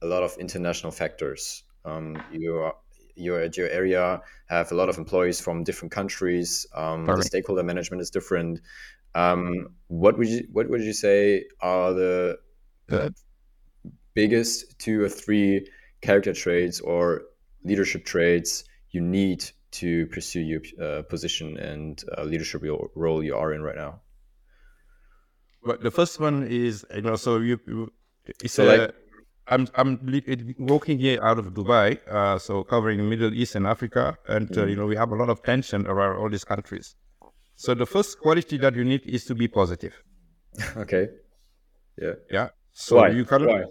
[0.01, 1.63] a lot of international factors.
[1.83, 2.75] Um, you are,
[3.15, 6.67] you're at your area have a lot of employees from different countries.
[6.73, 8.61] Um, the stakeholder management is different.
[9.13, 12.37] Um, what would you what would you say are the
[14.13, 15.67] biggest two or three
[16.01, 17.23] character traits or
[17.63, 22.63] leadership traits you need to pursue your uh, position and uh, leadership
[22.95, 24.01] role you are in right now?
[25.65, 27.91] But the first one is you know so you, you
[28.43, 28.95] it's so a, like,
[29.47, 29.99] I'm I'm
[30.59, 34.65] working here out of Dubai, uh, so covering the Middle East and Africa, and uh,
[34.65, 36.95] you know we have a lot of tension around all these countries.
[37.55, 39.93] So the first quality that you need is to be positive.
[40.77, 41.07] okay.
[41.99, 42.13] Yeah.
[42.29, 42.49] Yeah.
[42.73, 43.09] So Why?
[43.09, 43.23] you.
[43.23, 43.63] Why?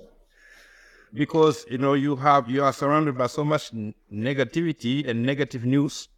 [1.12, 3.70] Because you know you have you are surrounded by so much
[4.12, 6.08] negativity and negative news,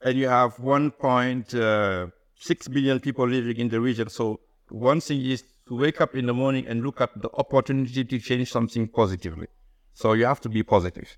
[0.00, 1.54] and you have one point.
[1.54, 2.06] Uh,
[2.42, 4.08] 6 billion people living in the region.
[4.08, 8.04] So one thing is to wake up in the morning and look at the opportunity
[8.04, 9.46] to change something positively.
[9.94, 11.16] So you have to be positive.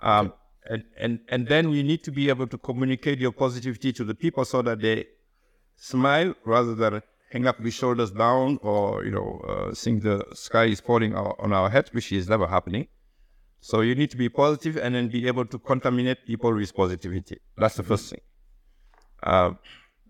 [0.00, 0.32] Um,
[0.70, 4.14] and, and, and then we need to be able to communicate your positivity to the
[4.14, 5.06] people so that they
[5.76, 10.66] smile rather than hang up with shoulders down or, you know, uh, think the sky
[10.66, 12.86] is falling on our head, which is never happening.
[13.60, 17.38] So you need to be positive and then be able to contaminate people with positivity.
[17.56, 18.20] That's the first thing.
[19.22, 19.52] Uh,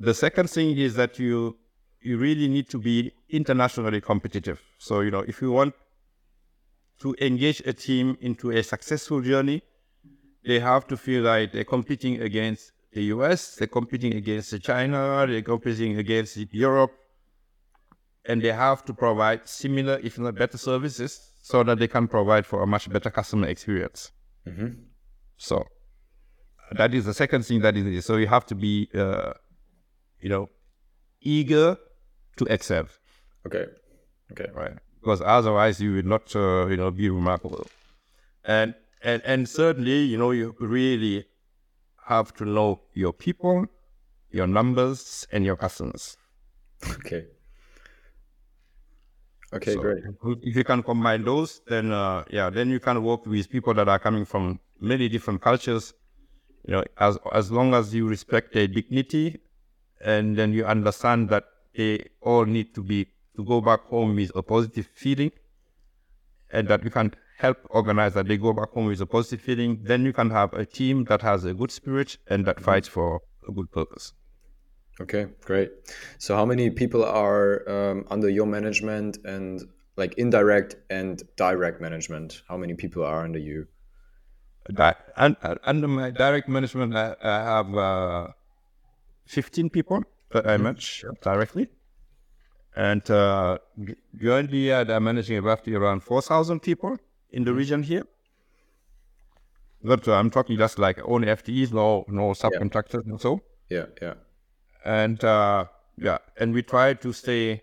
[0.03, 1.57] the second thing is that you
[2.01, 4.61] you really need to be internationally competitive.
[4.79, 5.75] So you know if you want
[7.01, 9.63] to engage a team into a successful journey,
[10.45, 15.43] they have to feel like they're competing against the US, they're competing against China, they're
[15.43, 16.93] competing against Europe,
[18.27, 22.47] and they have to provide similar, if not better, services so that they can provide
[22.47, 24.13] for a much better customer experience.
[24.47, 24.69] Mm-hmm.
[25.37, 25.65] So
[26.73, 29.33] that is the second thing that is so you have to be, uh,
[30.23, 30.49] you know,
[31.21, 31.77] eager
[32.37, 32.87] to excel.
[33.47, 33.67] Okay.
[34.33, 34.47] Okay.
[34.55, 34.73] Right.
[35.01, 37.67] Because otherwise you will not, uh, you know, be remarkable.
[38.45, 41.27] And and and certainly, you know, you really
[42.07, 43.67] have to know your people,
[44.31, 46.17] your numbers, and your customers.
[46.99, 47.27] Okay.
[49.55, 50.03] Okay, so great.
[50.43, 53.87] If you can combine those, then uh, yeah, then you can work with people that
[53.89, 55.93] are coming from many different cultures.
[56.67, 59.42] You know, as as long as you respect their dignity,
[60.03, 61.45] and then you understand that
[61.77, 65.33] they all need to be to go back home with a positive feeling,
[66.51, 69.81] and that you can help organize that they go back home with a positive feeling,
[69.83, 73.21] then you can have a team that has a good spirit and that fights for
[73.49, 74.13] a good purpose.
[75.01, 75.71] Okay, great.
[76.19, 79.63] So, how many people are um, under your management and
[79.97, 82.43] like indirect and direct management?
[82.49, 83.67] How many people are under you?
[84.73, 88.29] Di- and, uh, under my direct management, I, I have uh,
[89.27, 90.65] 15 people that I mm-hmm.
[90.65, 91.69] manage directly.
[92.75, 93.59] And uh,
[94.21, 96.97] currently, I'm managing roughly around 4,000 people
[97.31, 97.59] in the mm-hmm.
[97.59, 98.05] region here.
[99.85, 103.11] But uh, I'm talking just like only FTEs, no no subcontractors yeah.
[103.11, 103.41] and so.
[103.69, 104.15] Yeah, yeah.
[104.85, 105.67] And uh,
[105.99, 107.63] yeah, and we try to stay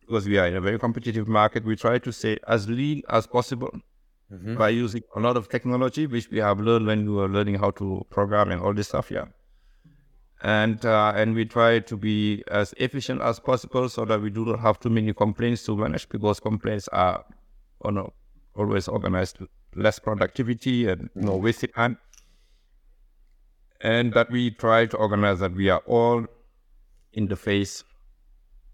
[0.00, 1.64] because we are in a very competitive market.
[1.64, 3.70] We try to stay as lean as possible
[4.30, 4.56] mm-hmm.
[4.56, 7.70] by using a lot of technology, which we have learned when we were learning how
[7.72, 9.10] to program and all this stuff.
[9.10, 9.26] Yeah,
[10.42, 14.44] and uh, and we try to be as efficient as possible so that we do
[14.44, 17.24] not have too many complaints to manage because complaints are,
[17.84, 18.12] oh no,
[18.56, 19.38] always organized
[19.76, 21.96] less productivity and you know wasted time.
[23.80, 26.26] And that we try to organize that we are all
[27.12, 27.84] in the face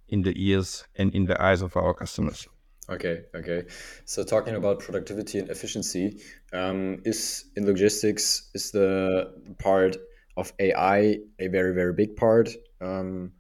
[0.09, 2.49] in the ears and in the eyes of our customers.
[2.89, 3.65] Okay okay.
[4.07, 6.23] So talking about productivity and efficiency
[6.55, 9.99] um, is in logistics is the part
[10.39, 12.49] of ai a very very big part
[12.81, 13.33] um,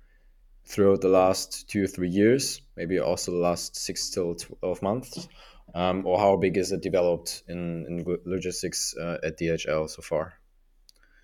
[0.66, 5.28] throughout the last two or three years maybe also the last six till 12 months
[5.74, 10.34] um, or how big is it developed in, in logistics uh, at DHL so far?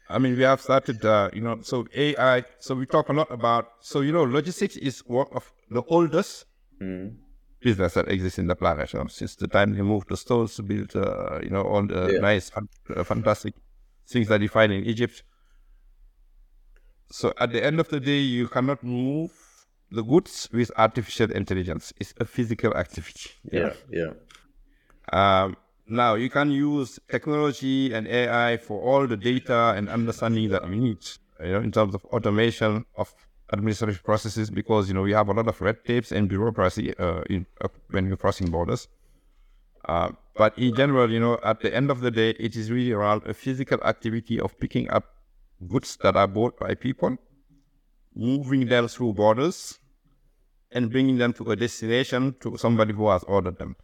[0.08, 2.44] I mean, we have started, uh, you know, so AI.
[2.58, 3.68] So we talk a lot about.
[3.80, 6.44] So you know, logistics is one of the oldest
[6.80, 7.16] mm.
[7.60, 8.92] business that exists in the planet.
[8.92, 11.86] You know, since the time they moved the stones to build, uh, you know, all
[11.86, 12.20] the yeah.
[12.20, 13.54] nice, uh, fantastic
[14.06, 15.22] things that you find in Egypt.
[17.10, 19.30] So at the end of the day, you cannot move
[19.90, 21.92] the goods with artificial intelligence.
[21.98, 23.30] It's a physical activity.
[23.52, 24.12] Yeah, yeah.
[25.12, 30.68] Um, now you can use technology and AI for all the data and understanding that
[30.68, 30.98] we need,
[31.40, 33.14] you know, in terms of automation of
[33.50, 37.20] administrative processes, because you know we have a lot of red tapes and bureaucracy uh,
[37.28, 38.88] in, uh, when you're crossing borders.
[39.86, 42.92] Uh, but in general, you know, at the end of the day, it is really
[42.92, 45.13] around a physical activity of picking up
[45.68, 47.16] goods that are bought by people,
[48.14, 49.78] moving them through borders,
[50.72, 53.76] and bringing them to a destination to somebody who has ordered them.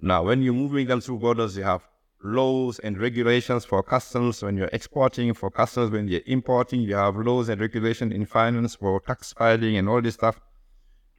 [0.00, 1.86] Now, when you're moving them through borders, you have
[2.24, 6.80] laws and regulations for customs when you're exporting, for customs when you're importing.
[6.80, 10.40] You have laws and regulations in finance for tax filing and all this stuff.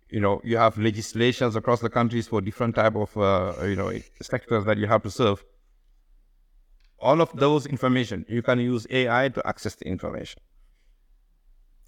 [0.10, 3.92] You know, you have legislations across the countries for different type of, uh, you know,
[4.22, 5.44] sectors that you have to serve.
[7.04, 10.42] All of those information, you can use AI to access the information.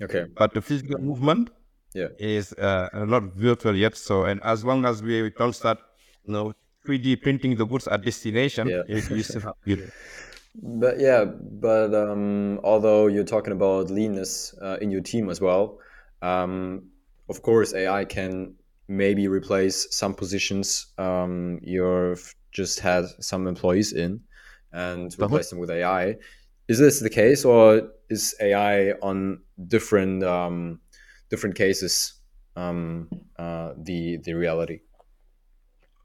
[0.01, 0.25] Okay.
[0.37, 1.49] But the physical movement
[1.93, 2.09] yeah.
[2.19, 3.95] is uh, not virtual yet.
[3.95, 5.79] So, and as long as we don't start,
[6.25, 6.53] you know,
[6.85, 8.83] 3D printing the goods at destination, yeah.
[8.87, 9.55] you still
[10.63, 15.79] But yeah, but um, although you're talking about leanness uh, in your team as well,
[16.21, 16.83] um,
[17.29, 18.55] of course AI can
[18.87, 24.21] maybe replace some positions um, you've just had some employees in
[24.75, 25.25] and uh-huh.
[25.25, 26.15] replace them with AI.
[26.67, 30.79] Is this the case, or is AI on different um,
[31.29, 32.13] different cases
[32.55, 34.79] um, uh, the the reality?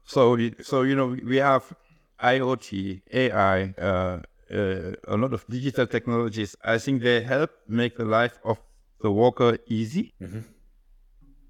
[0.05, 1.73] So, so you know, we have
[2.21, 4.19] IoT, AI, uh,
[4.53, 6.55] uh, a lot of digital technologies.
[6.63, 8.59] I think they help make the life of
[9.01, 10.41] the worker easy mm-hmm.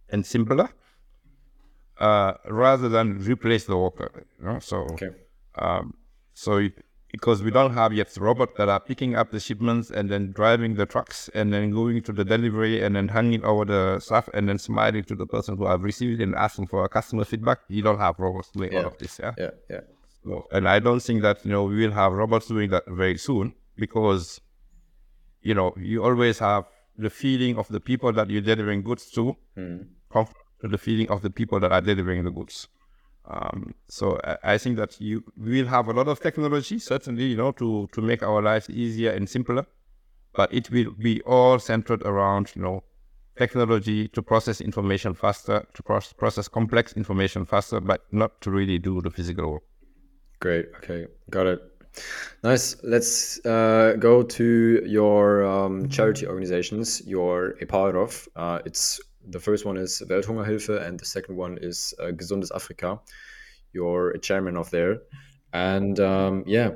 [0.09, 0.69] and simpler,
[1.99, 4.25] uh, rather than replace the worker.
[4.39, 4.59] You know?
[4.59, 5.09] So, okay.
[5.55, 5.93] um,
[6.33, 6.69] So
[7.11, 10.75] because we don't have yet robots that are picking up the shipments and then driving
[10.75, 14.47] the trucks and then going to the delivery and then handing over the stuff and
[14.47, 17.59] then smiling to the person who have received it and asking for a customer feedback.
[17.67, 18.79] You don't have robots doing yeah.
[18.79, 19.19] all of this.
[19.19, 19.33] Yeah.
[19.37, 19.49] Yeah.
[19.69, 19.81] Yeah.
[20.23, 23.17] So, and I don't think that you know we will have robots doing that very
[23.17, 24.39] soon because
[25.41, 26.65] you know you always have
[26.97, 29.87] the feeling of the people that you're delivering goods to mm.
[30.61, 32.67] to the feeling of the people that are delivering the goods.
[33.25, 37.51] Um, so I, think that you will have a lot of technology, certainly, you know,
[37.53, 39.65] to to make our lives easier and simpler.
[40.33, 42.83] But it will be all centered around, you know,
[43.37, 48.79] technology to process information faster, to pro- process complex information faster, but not to really
[48.79, 49.63] do the physical work.
[50.39, 50.69] Great.
[50.77, 51.61] Okay, got it.
[52.43, 52.75] Nice.
[52.83, 58.27] Let's uh, go to your um, charity organizations you're a part of.
[58.35, 62.99] Uh, it's the first one is Welthungerhilfe, and the second one is uh, Gesundes Afrika.
[63.73, 64.99] You're a chairman of there,
[65.53, 66.71] and um, yeah,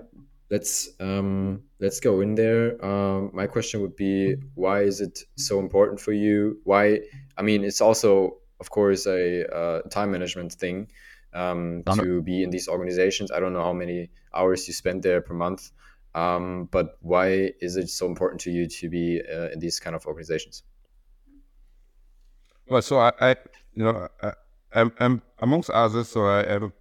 [0.50, 2.84] let's um, let's go in there.
[2.86, 6.60] Um, my question would be, why is it so important for you?
[6.64, 7.02] Why?
[7.38, 10.88] I mean, it's also, of course, a uh, time management thing
[11.34, 13.32] um, to be in these organizations.
[13.32, 15.72] I don't know how many hours you spend there per month,
[16.14, 19.96] um, but why is it so important to you to be uh, in these kind
[19.96, 20.64] of organizations?
[22.68, 23.36] Well, so I, I
[23.74, 24.32] you know, I,
[24.74, 26.74] am I'm amongst others, so I am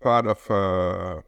[0.00, 1.20] part of uh,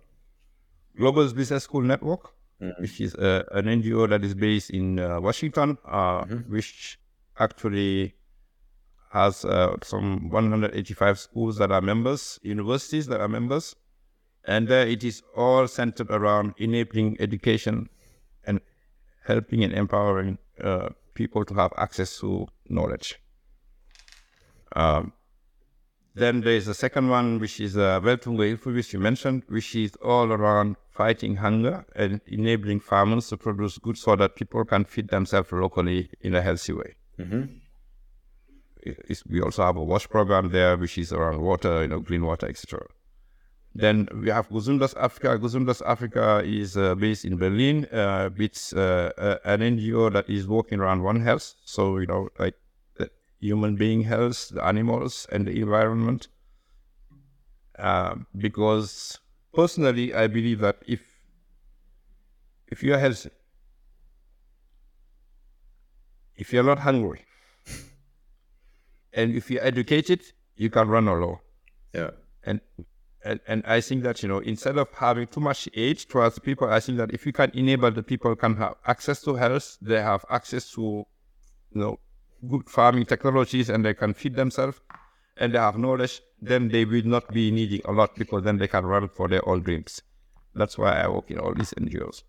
[0.96, 2.80] Global Business School Network, mm-hmm.
[2.80, 6.52] which is uh, an NGO that is based in uh, Washington, uh, mm-hmm.
[6.52, 6.98] which
[7.38, 8.14] actually
[9.10, 13.74] has uh, some 185 schools that are members, universities that are members,
[14.44, 17.88] and it is all centered around enabling education
[18.44, 18.60] and
[19.24, 23.18] helping and empowering uh, people to have access to knowledge.
[24.74, 25.12] Um,
[26.14, 29.96] then there is a second one, which is uh, Welthungerhilfe, which you mentioned, which is
[29.96, 35.08] all around fighting hunger and enabling farmers to produce goods so that people can feed
[35.08, 36.94] themselves locally in a healthy way.
[37.18, 37.44] Mm-hmm.
[39.28, 42.46] we also have a WASH program there, which is around water, you know, green water,
[42.46, 42.86] etc.
[43.74, 45.36] Then we have Gesundes Afrika.
[45.36, 47.86] Gesundes Afrika is uh, based in Berlin.
[47.86, 51.54] Uh, it's uh, an NGO that is working around One Health.
[51.64, 52.54] So, you know, like
[53.41, 56.28] human being health, the animals, and the environment.
[57.78, 59.18] Uh, because
[59.53, 61.01] personally, I believe that if
[62.68, 63.30] if you are healthy,
[66.37, 67.24] if you're not hungry,
[69.12, 70.22] and if you're educated,
[70.57, 71.39] you can run alone.
[71.93, 72.11] Yeah.
[72.45, 72.61] And,
[73.24, 76.68] and and I think that you know instead of having too much aid towards people,
[76.68, 80.01] I think that if you can enable the people can have access to health, they
[80.01, 81.99] have access to you know
[82.49, 84.80] good farming technologies and they can feed themselves
[85.36, 88.68] and they have knowledge, then they will not be needing a lot because then they
[88.68, 90.03] can run for their own dreams.
[90.55, 92.22] That's why I work in all these NGOs.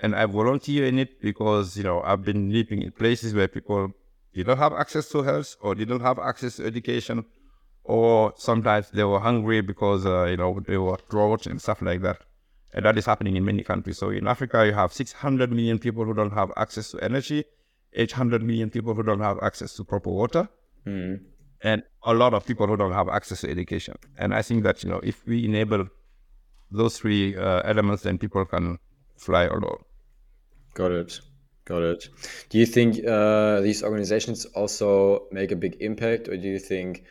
[0.00, 3.92] And I volunteer in it because, you know, I've been living in places where people
[4.34, 7.24] didn't have access to health or didn't have access to education
[7.84, 12.02] or sometimes they were hungry because, uh, you know, they were drought and stuff like
[12.02, 12.18] that.
[12.74, 13.98] And that is happening in many countries.
[13.98, 17.44] So in Africa, you have 600 million people who don't have access to energy
[17.92, 20.48] 800 million people who don't have access to proper water,
[20.86, 21.20] mm.
[21.62, 23.96] and a lot of people who don't have access to education.
[24.18, 25.88] And I think that you know if we enable
[26.70, 28.78] those three uh, elements, then people can
[29.16, 29.82] fly alone.
[30.74, 31.20] Got it.
[31.64, 32.08] Got it.
[32.48, 37.04] Do you think uh, these organizations also make a big impact, or do you think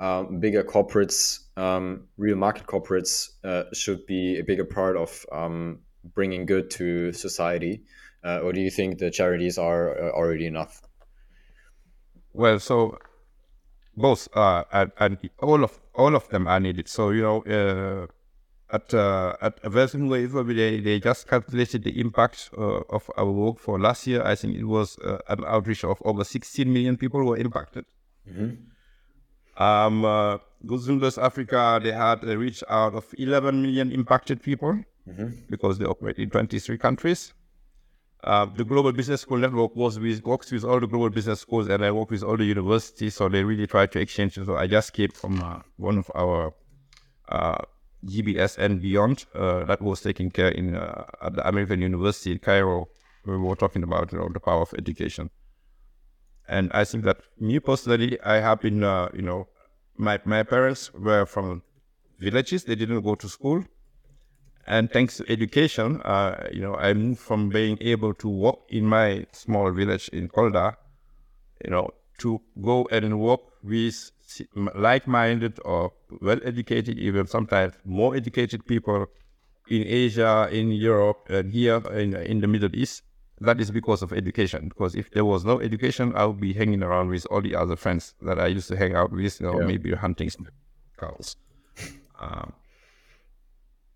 [0.00, 5.80] um, bigger corporates, um, real market corporates, uh, should be a bigger part of um,
[6.14, 7.82] bringing good to society?
[8.24, 10.82] Uh, or do you think the charities are uh, already enough?
[12.32, 12.98] Well, so
[13.96, 16.88] both uh, and, and, all of all of them are needed.
[16.88, 18.06] So you know, uh,
[18.70, 23.78] at uh, at Welthungerhilfe, they they just calculated the impact uh, of our work for
[23.78, 24.22] last year.
[24.24, 27.84] I think it was uh, an outreach of over 16 million people were impacted.
[28.28, 29.62] Mm-hmm.
[29.62, 35.30] Um, uh, Afrika, they had a reach out of 11 million impacted people mm-hmm.
[35.50, 37.32] because they operate in 23 countries.
[38.24, 41.68] Uh, the Global Business School Network was with, works with all the global business schools,
[41.68, 43.14] and I work with all the universities.
[43.14, 44.34] So they really try to exchange.
[44.34, 46.52] So I just came from uh, one of our
[47.28, 47.58] uh,
[48.04, 52.88] GBSN Beyond uh, that was taking care in uh, at the American University in Cairo.
[53.24, 55.30] We were talking about you know, the power of education,
[56.48, 58.80] and I think that me personally, I have been
[59.14, 59.48] you know
[59.96, 61.62] my my parents were from
[62.18, 63.64] villages; they didn't go to school
[64.68, 68.84] and thanks to education, uh, you know, I moved from being able to walk in
[68.84, 70.76] my small village in Kolda,
[71.64, 74.10] you know, to go and work with
[74.74, 79.06] like-minded or well-educated, even sometimes more educated people,
[79.70, 83.02] in Asia, in Europe, and here in, in the Middle East,
[83.40, 84.68] that is because of education.
[84.68, 87.76] Because if there was no education, I would be hanging around with all the other
[87.76, 89.66] friends that I used to hang out with, you know, yeah.
[89.66, 90.30] maybe hunting
[90.98, 91.36] cows.
[92.20, 92.52] Um,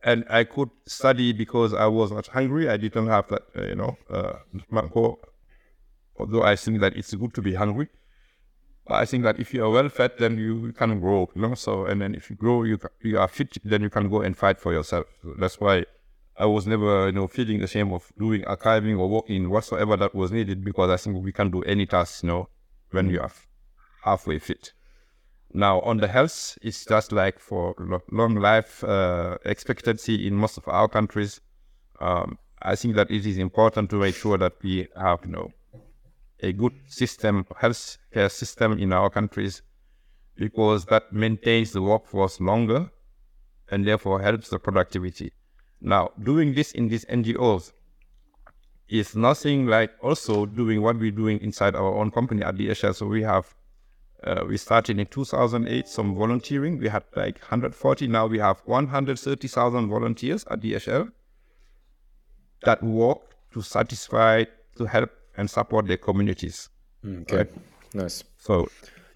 [0.05, 2.69] and I could study because I was not hungry.
[2.69, 4.39] I didn't have that, uh, you know, uh,
[6.19, 7.89] although I think that it's good to be hungry.
[8.89, 11.55] I think that if you are well fed, then you can grow, you know.
[11.55, 14.37] So, and then if you grow, you you are fit, then you can go and
[14.37, 15.07] fight for yourself.
[15.23, 15.85] So that's why
[16.37, 20.15] I was never, you know, feeling the shame of doing archiving or working whatsoever that
[20.15, 22.49] was needed because I think we can do any task, you know,
[22.91, 23.31] when you are
[24.03, 24.73] halfway fit.
[25.55, 27.75] Now, on the health, it's just like for
[28.11, 31.41] long life uh, expectancy in most of our countries.
[32.01, 35.51] Um, I think that it is important to make sure that we have, you know,
[36.41, 39.63] a good system, health care system in our countries,
[40.37, 42.91] because that maintains the workforce longer
[43.71, 45.33] and therefore helps the productivity.
[45.81, 47.73] Now, doing this in these NGOs
[48.89, 52.95] is nothing like also doing what we're doing inside our own company at DHL.
[52.95, 53.55] So we have
[54.25, 56.79] uh, we started in 2008 some volunteering.
[56.79, 58.07] We had like 140.
[58.07, 61.11] Now we have 130,000 volunteers at DHL
[62.65, 63.19] that work
[63.53, 64.45] to satisfy,
[64.77, 66.69] to help and support their communities.
[67.05, 67.51] Mm, okay, right?
[67.95, 68.25] nice.
[68.39, 68.69] So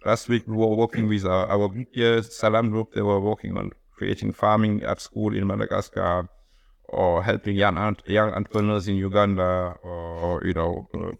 [0.04, 2.92] last week we were working with our, our group here, Salam Group.
[2.94, 6.28] They were working on creating farming at school in Madagascar
[6.88, 11.12] or helping young, young entrepreneurs in Uganda or, you know, uh,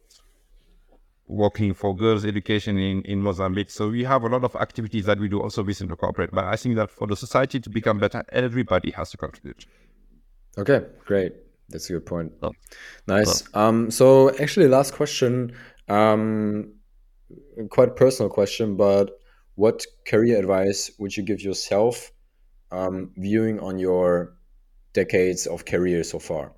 [1.29, 3.71] working for girls' education in, in Mozambique.
[3.71, 6.31] So we have a lot of activities that we do also within the corporate.
[6.33, 9.67] But I think that for the society to become better, everybody has to contribute.
[10.59, 11.33] Okay, great.
[11.69, 12.33] That's a good point.
[12.43, 12.53] Oh.
[13.09, 13.43] Nice.
[13.55, 13.69] Oh.
[13.69, 15.53] Um, so actually, last question,
[15.89, 16.75] um,
[17.71, 19.19] quite personal question, but
[19.57, 22.13] what career advice would you give yourself,
[22.71, 24.37] um, viewing on your
[24.93, 26.53] decades of career so far?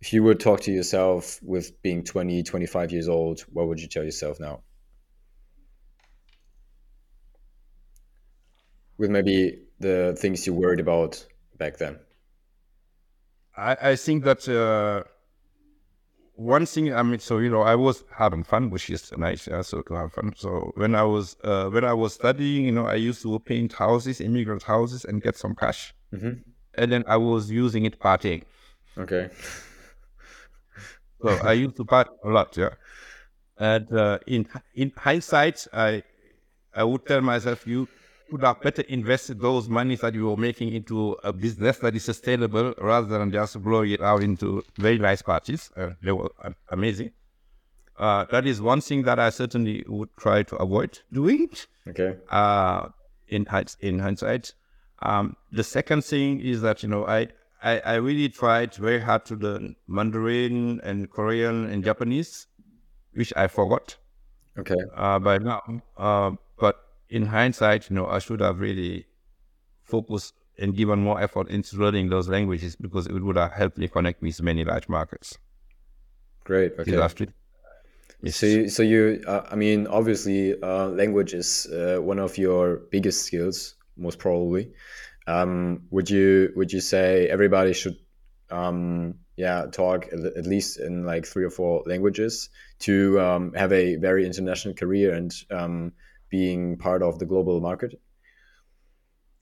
[0.00, 3.88] If you would talk to yourself with being 20 25 years old what would you
[3.88, 4.62] tell yourself now?
[8.96, 11.24] With maybe the things you worried about
[11.56, 11.98] back then.
[13.56, 15.04] I, I think that uh,
[16.34, 19.60] one thing i mean so you know i was having fun which is nice yeah,
[19.62, 20.32] so to have fun.
[20.36, 23.72] So when i was uh, when i was studying you know i used to paint
[23.72, 25.92] houses immigrant houses and get some cash.
[26.14, 26.40] Mm-hmm.
[26.74, 28.44] and then i was using it partying.
[28.96, 29.30] Okay
[31.20, 32.70] so I used to party a lot, yeah.
[33.58, 36.02] And uh, in in hindsight, I
[36.74, 37.88] I would tell myself you
[38.30, 42.04] could have better invested those monies that you were making into a business that is
[42.04, 45.70] sustainable rather than just blowing it out into very nice parties.
[45.76, 46.30] Uh, they were
[46.70, 47.10] amazing.
[47.98, 51.50] Uh, that is one thing that I certainly would try to avoid doing.
[51.88, 52.16] Okay.
[52.30, 52.88] Uh,
[53.28, 53.46] in
[53.80, 54.52] in hindsight,
[55.00, 57.28] um, the second thing is that you know I
[57.62, 62.46] I, I really tried very hard to learn Mandarin and Korean and Japanese,
[63.14, 63.96] which I forgot.
[64.58, 64.76] Okay.
[64.94, 66.76] Uh, by now, uh, but
[67.08, 69.06] in hindsight, you know, I should have really
[69.82, 73.88] focused and given more effort into learning those languages because it would have helped me
[73.88, 75.38] connect with many large markets.
[76.44, 76.72] Great.
[76.78, 76.92] Okay.
[78.22, 78.36] Yes.
[78.36, 82.78] So, you, so you, uh, I mean, obviously, uh, language is uh, one of your
[82.90, 84.72] biggest skills, most probably.
[85.28, 87.98] Um, would you would you say everybody should
[88.50, 92.48] um, yeah talk at least in like three or four languages
[92.80, 95.92] to um, have a very international career and um,
[96.30, 98.00] being part of the global market?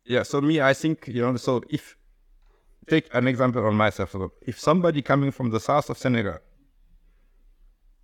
[0.04, 0.24] Yeah.
[0.24, 1.36] So me, I think you know.
[1.36, 1.96] So if
[2.88, 6.38] take an example on myself, if somebody coming from the south of Senegal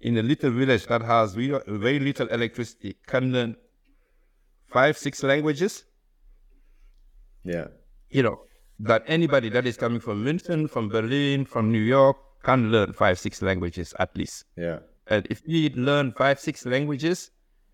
[0.00, 3.56] in a little village that has very little electricity can learn
[4.68, 5.84] five six languages
[7.44, 7.68] yeah.
[8.10, 8.40] You know,
[8.80, 13.18] that anybody that is coming from München, from Berlin, from New York can learn five,
[13.18, 14.44] six languages at least.
[14.56, 14.80] Yeah.
[15.06, 17.30] And if we learn five, six languages,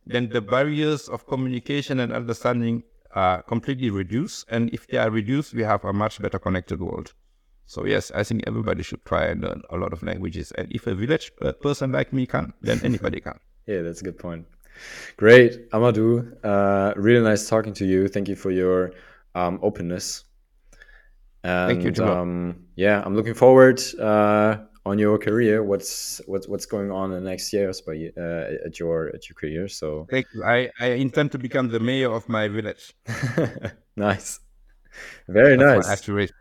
[0.06, 4.46] then the barriers of communication and understanding are completely reduced.
[4.50, 7.12] And if they are reduced, we have a much better connected world.
[7.66, 10.52] So yes, I think everybody should try and learn a lot of languages.
[10.56, 13.38] And if a village person like me can, then anybody can.
[13.66, 14.46] yeah, that's a good point.
[15.16, 16.32] Great, Amadou.
[16.44, 18.08] Uh, really nice talking to you.
[18.08, 18.92] Thank you for your
[19.38, 20.24] um, openness.
[21.44, 22.04] And, Thank you.
[22.04, 25.62] Um, yeah, I'm looking forward uh, on your career.
[25.62, 29.34] What's what's what's going on in the next years by uh, at your at your
[29.34, 29.68] career?
[29.68, 30.42] So Thank you.
[30.44, 32.94] I, I intend to become the mayor of my village.
[33.96, 34.40] nice,
[35.28, 35.88] very That's nice.
[35.88, 36.34] Aspiration.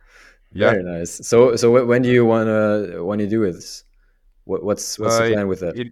[0.54, 0.72] Yeah.
[0.72, 1.28] Very nice.
[1.28, 3.84] So so when do you wanna when you do this?
[4.46, 5.78] What, what's what's uh, the plan with that?
[5.78, 5.88] It,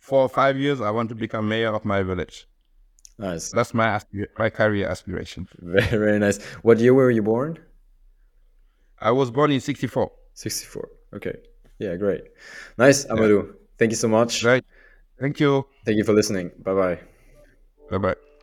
[0.00, 2.46] for five years, I want to become mayor of my village.
[3.18, 3.50] Nice.
[3.50, 4.00] That's my
[4.38, 5.48] my career aspiration.
[5.58, 6.42] Very very nice.
[6.62, 7.58] What year were you born?
[9.00, 10.10] I was born in 64.
[10.34, 10.88] 64.
[11.14, 11.36] Okay.
[11.78, 12.22] Yeah, great.
[12.78, 13.46] Nice, Amadou.
[13.46, 13.52] Yeah.
[13.78, 14.44] Thank you so much.
[14.44, 14.64] Right.
[15.20, 15.66] Thank you.
[15.84, 16.50] Thank you for listening.
[16.62, 16.98] Bye bye.
[17.90, 18.33] Bye bye.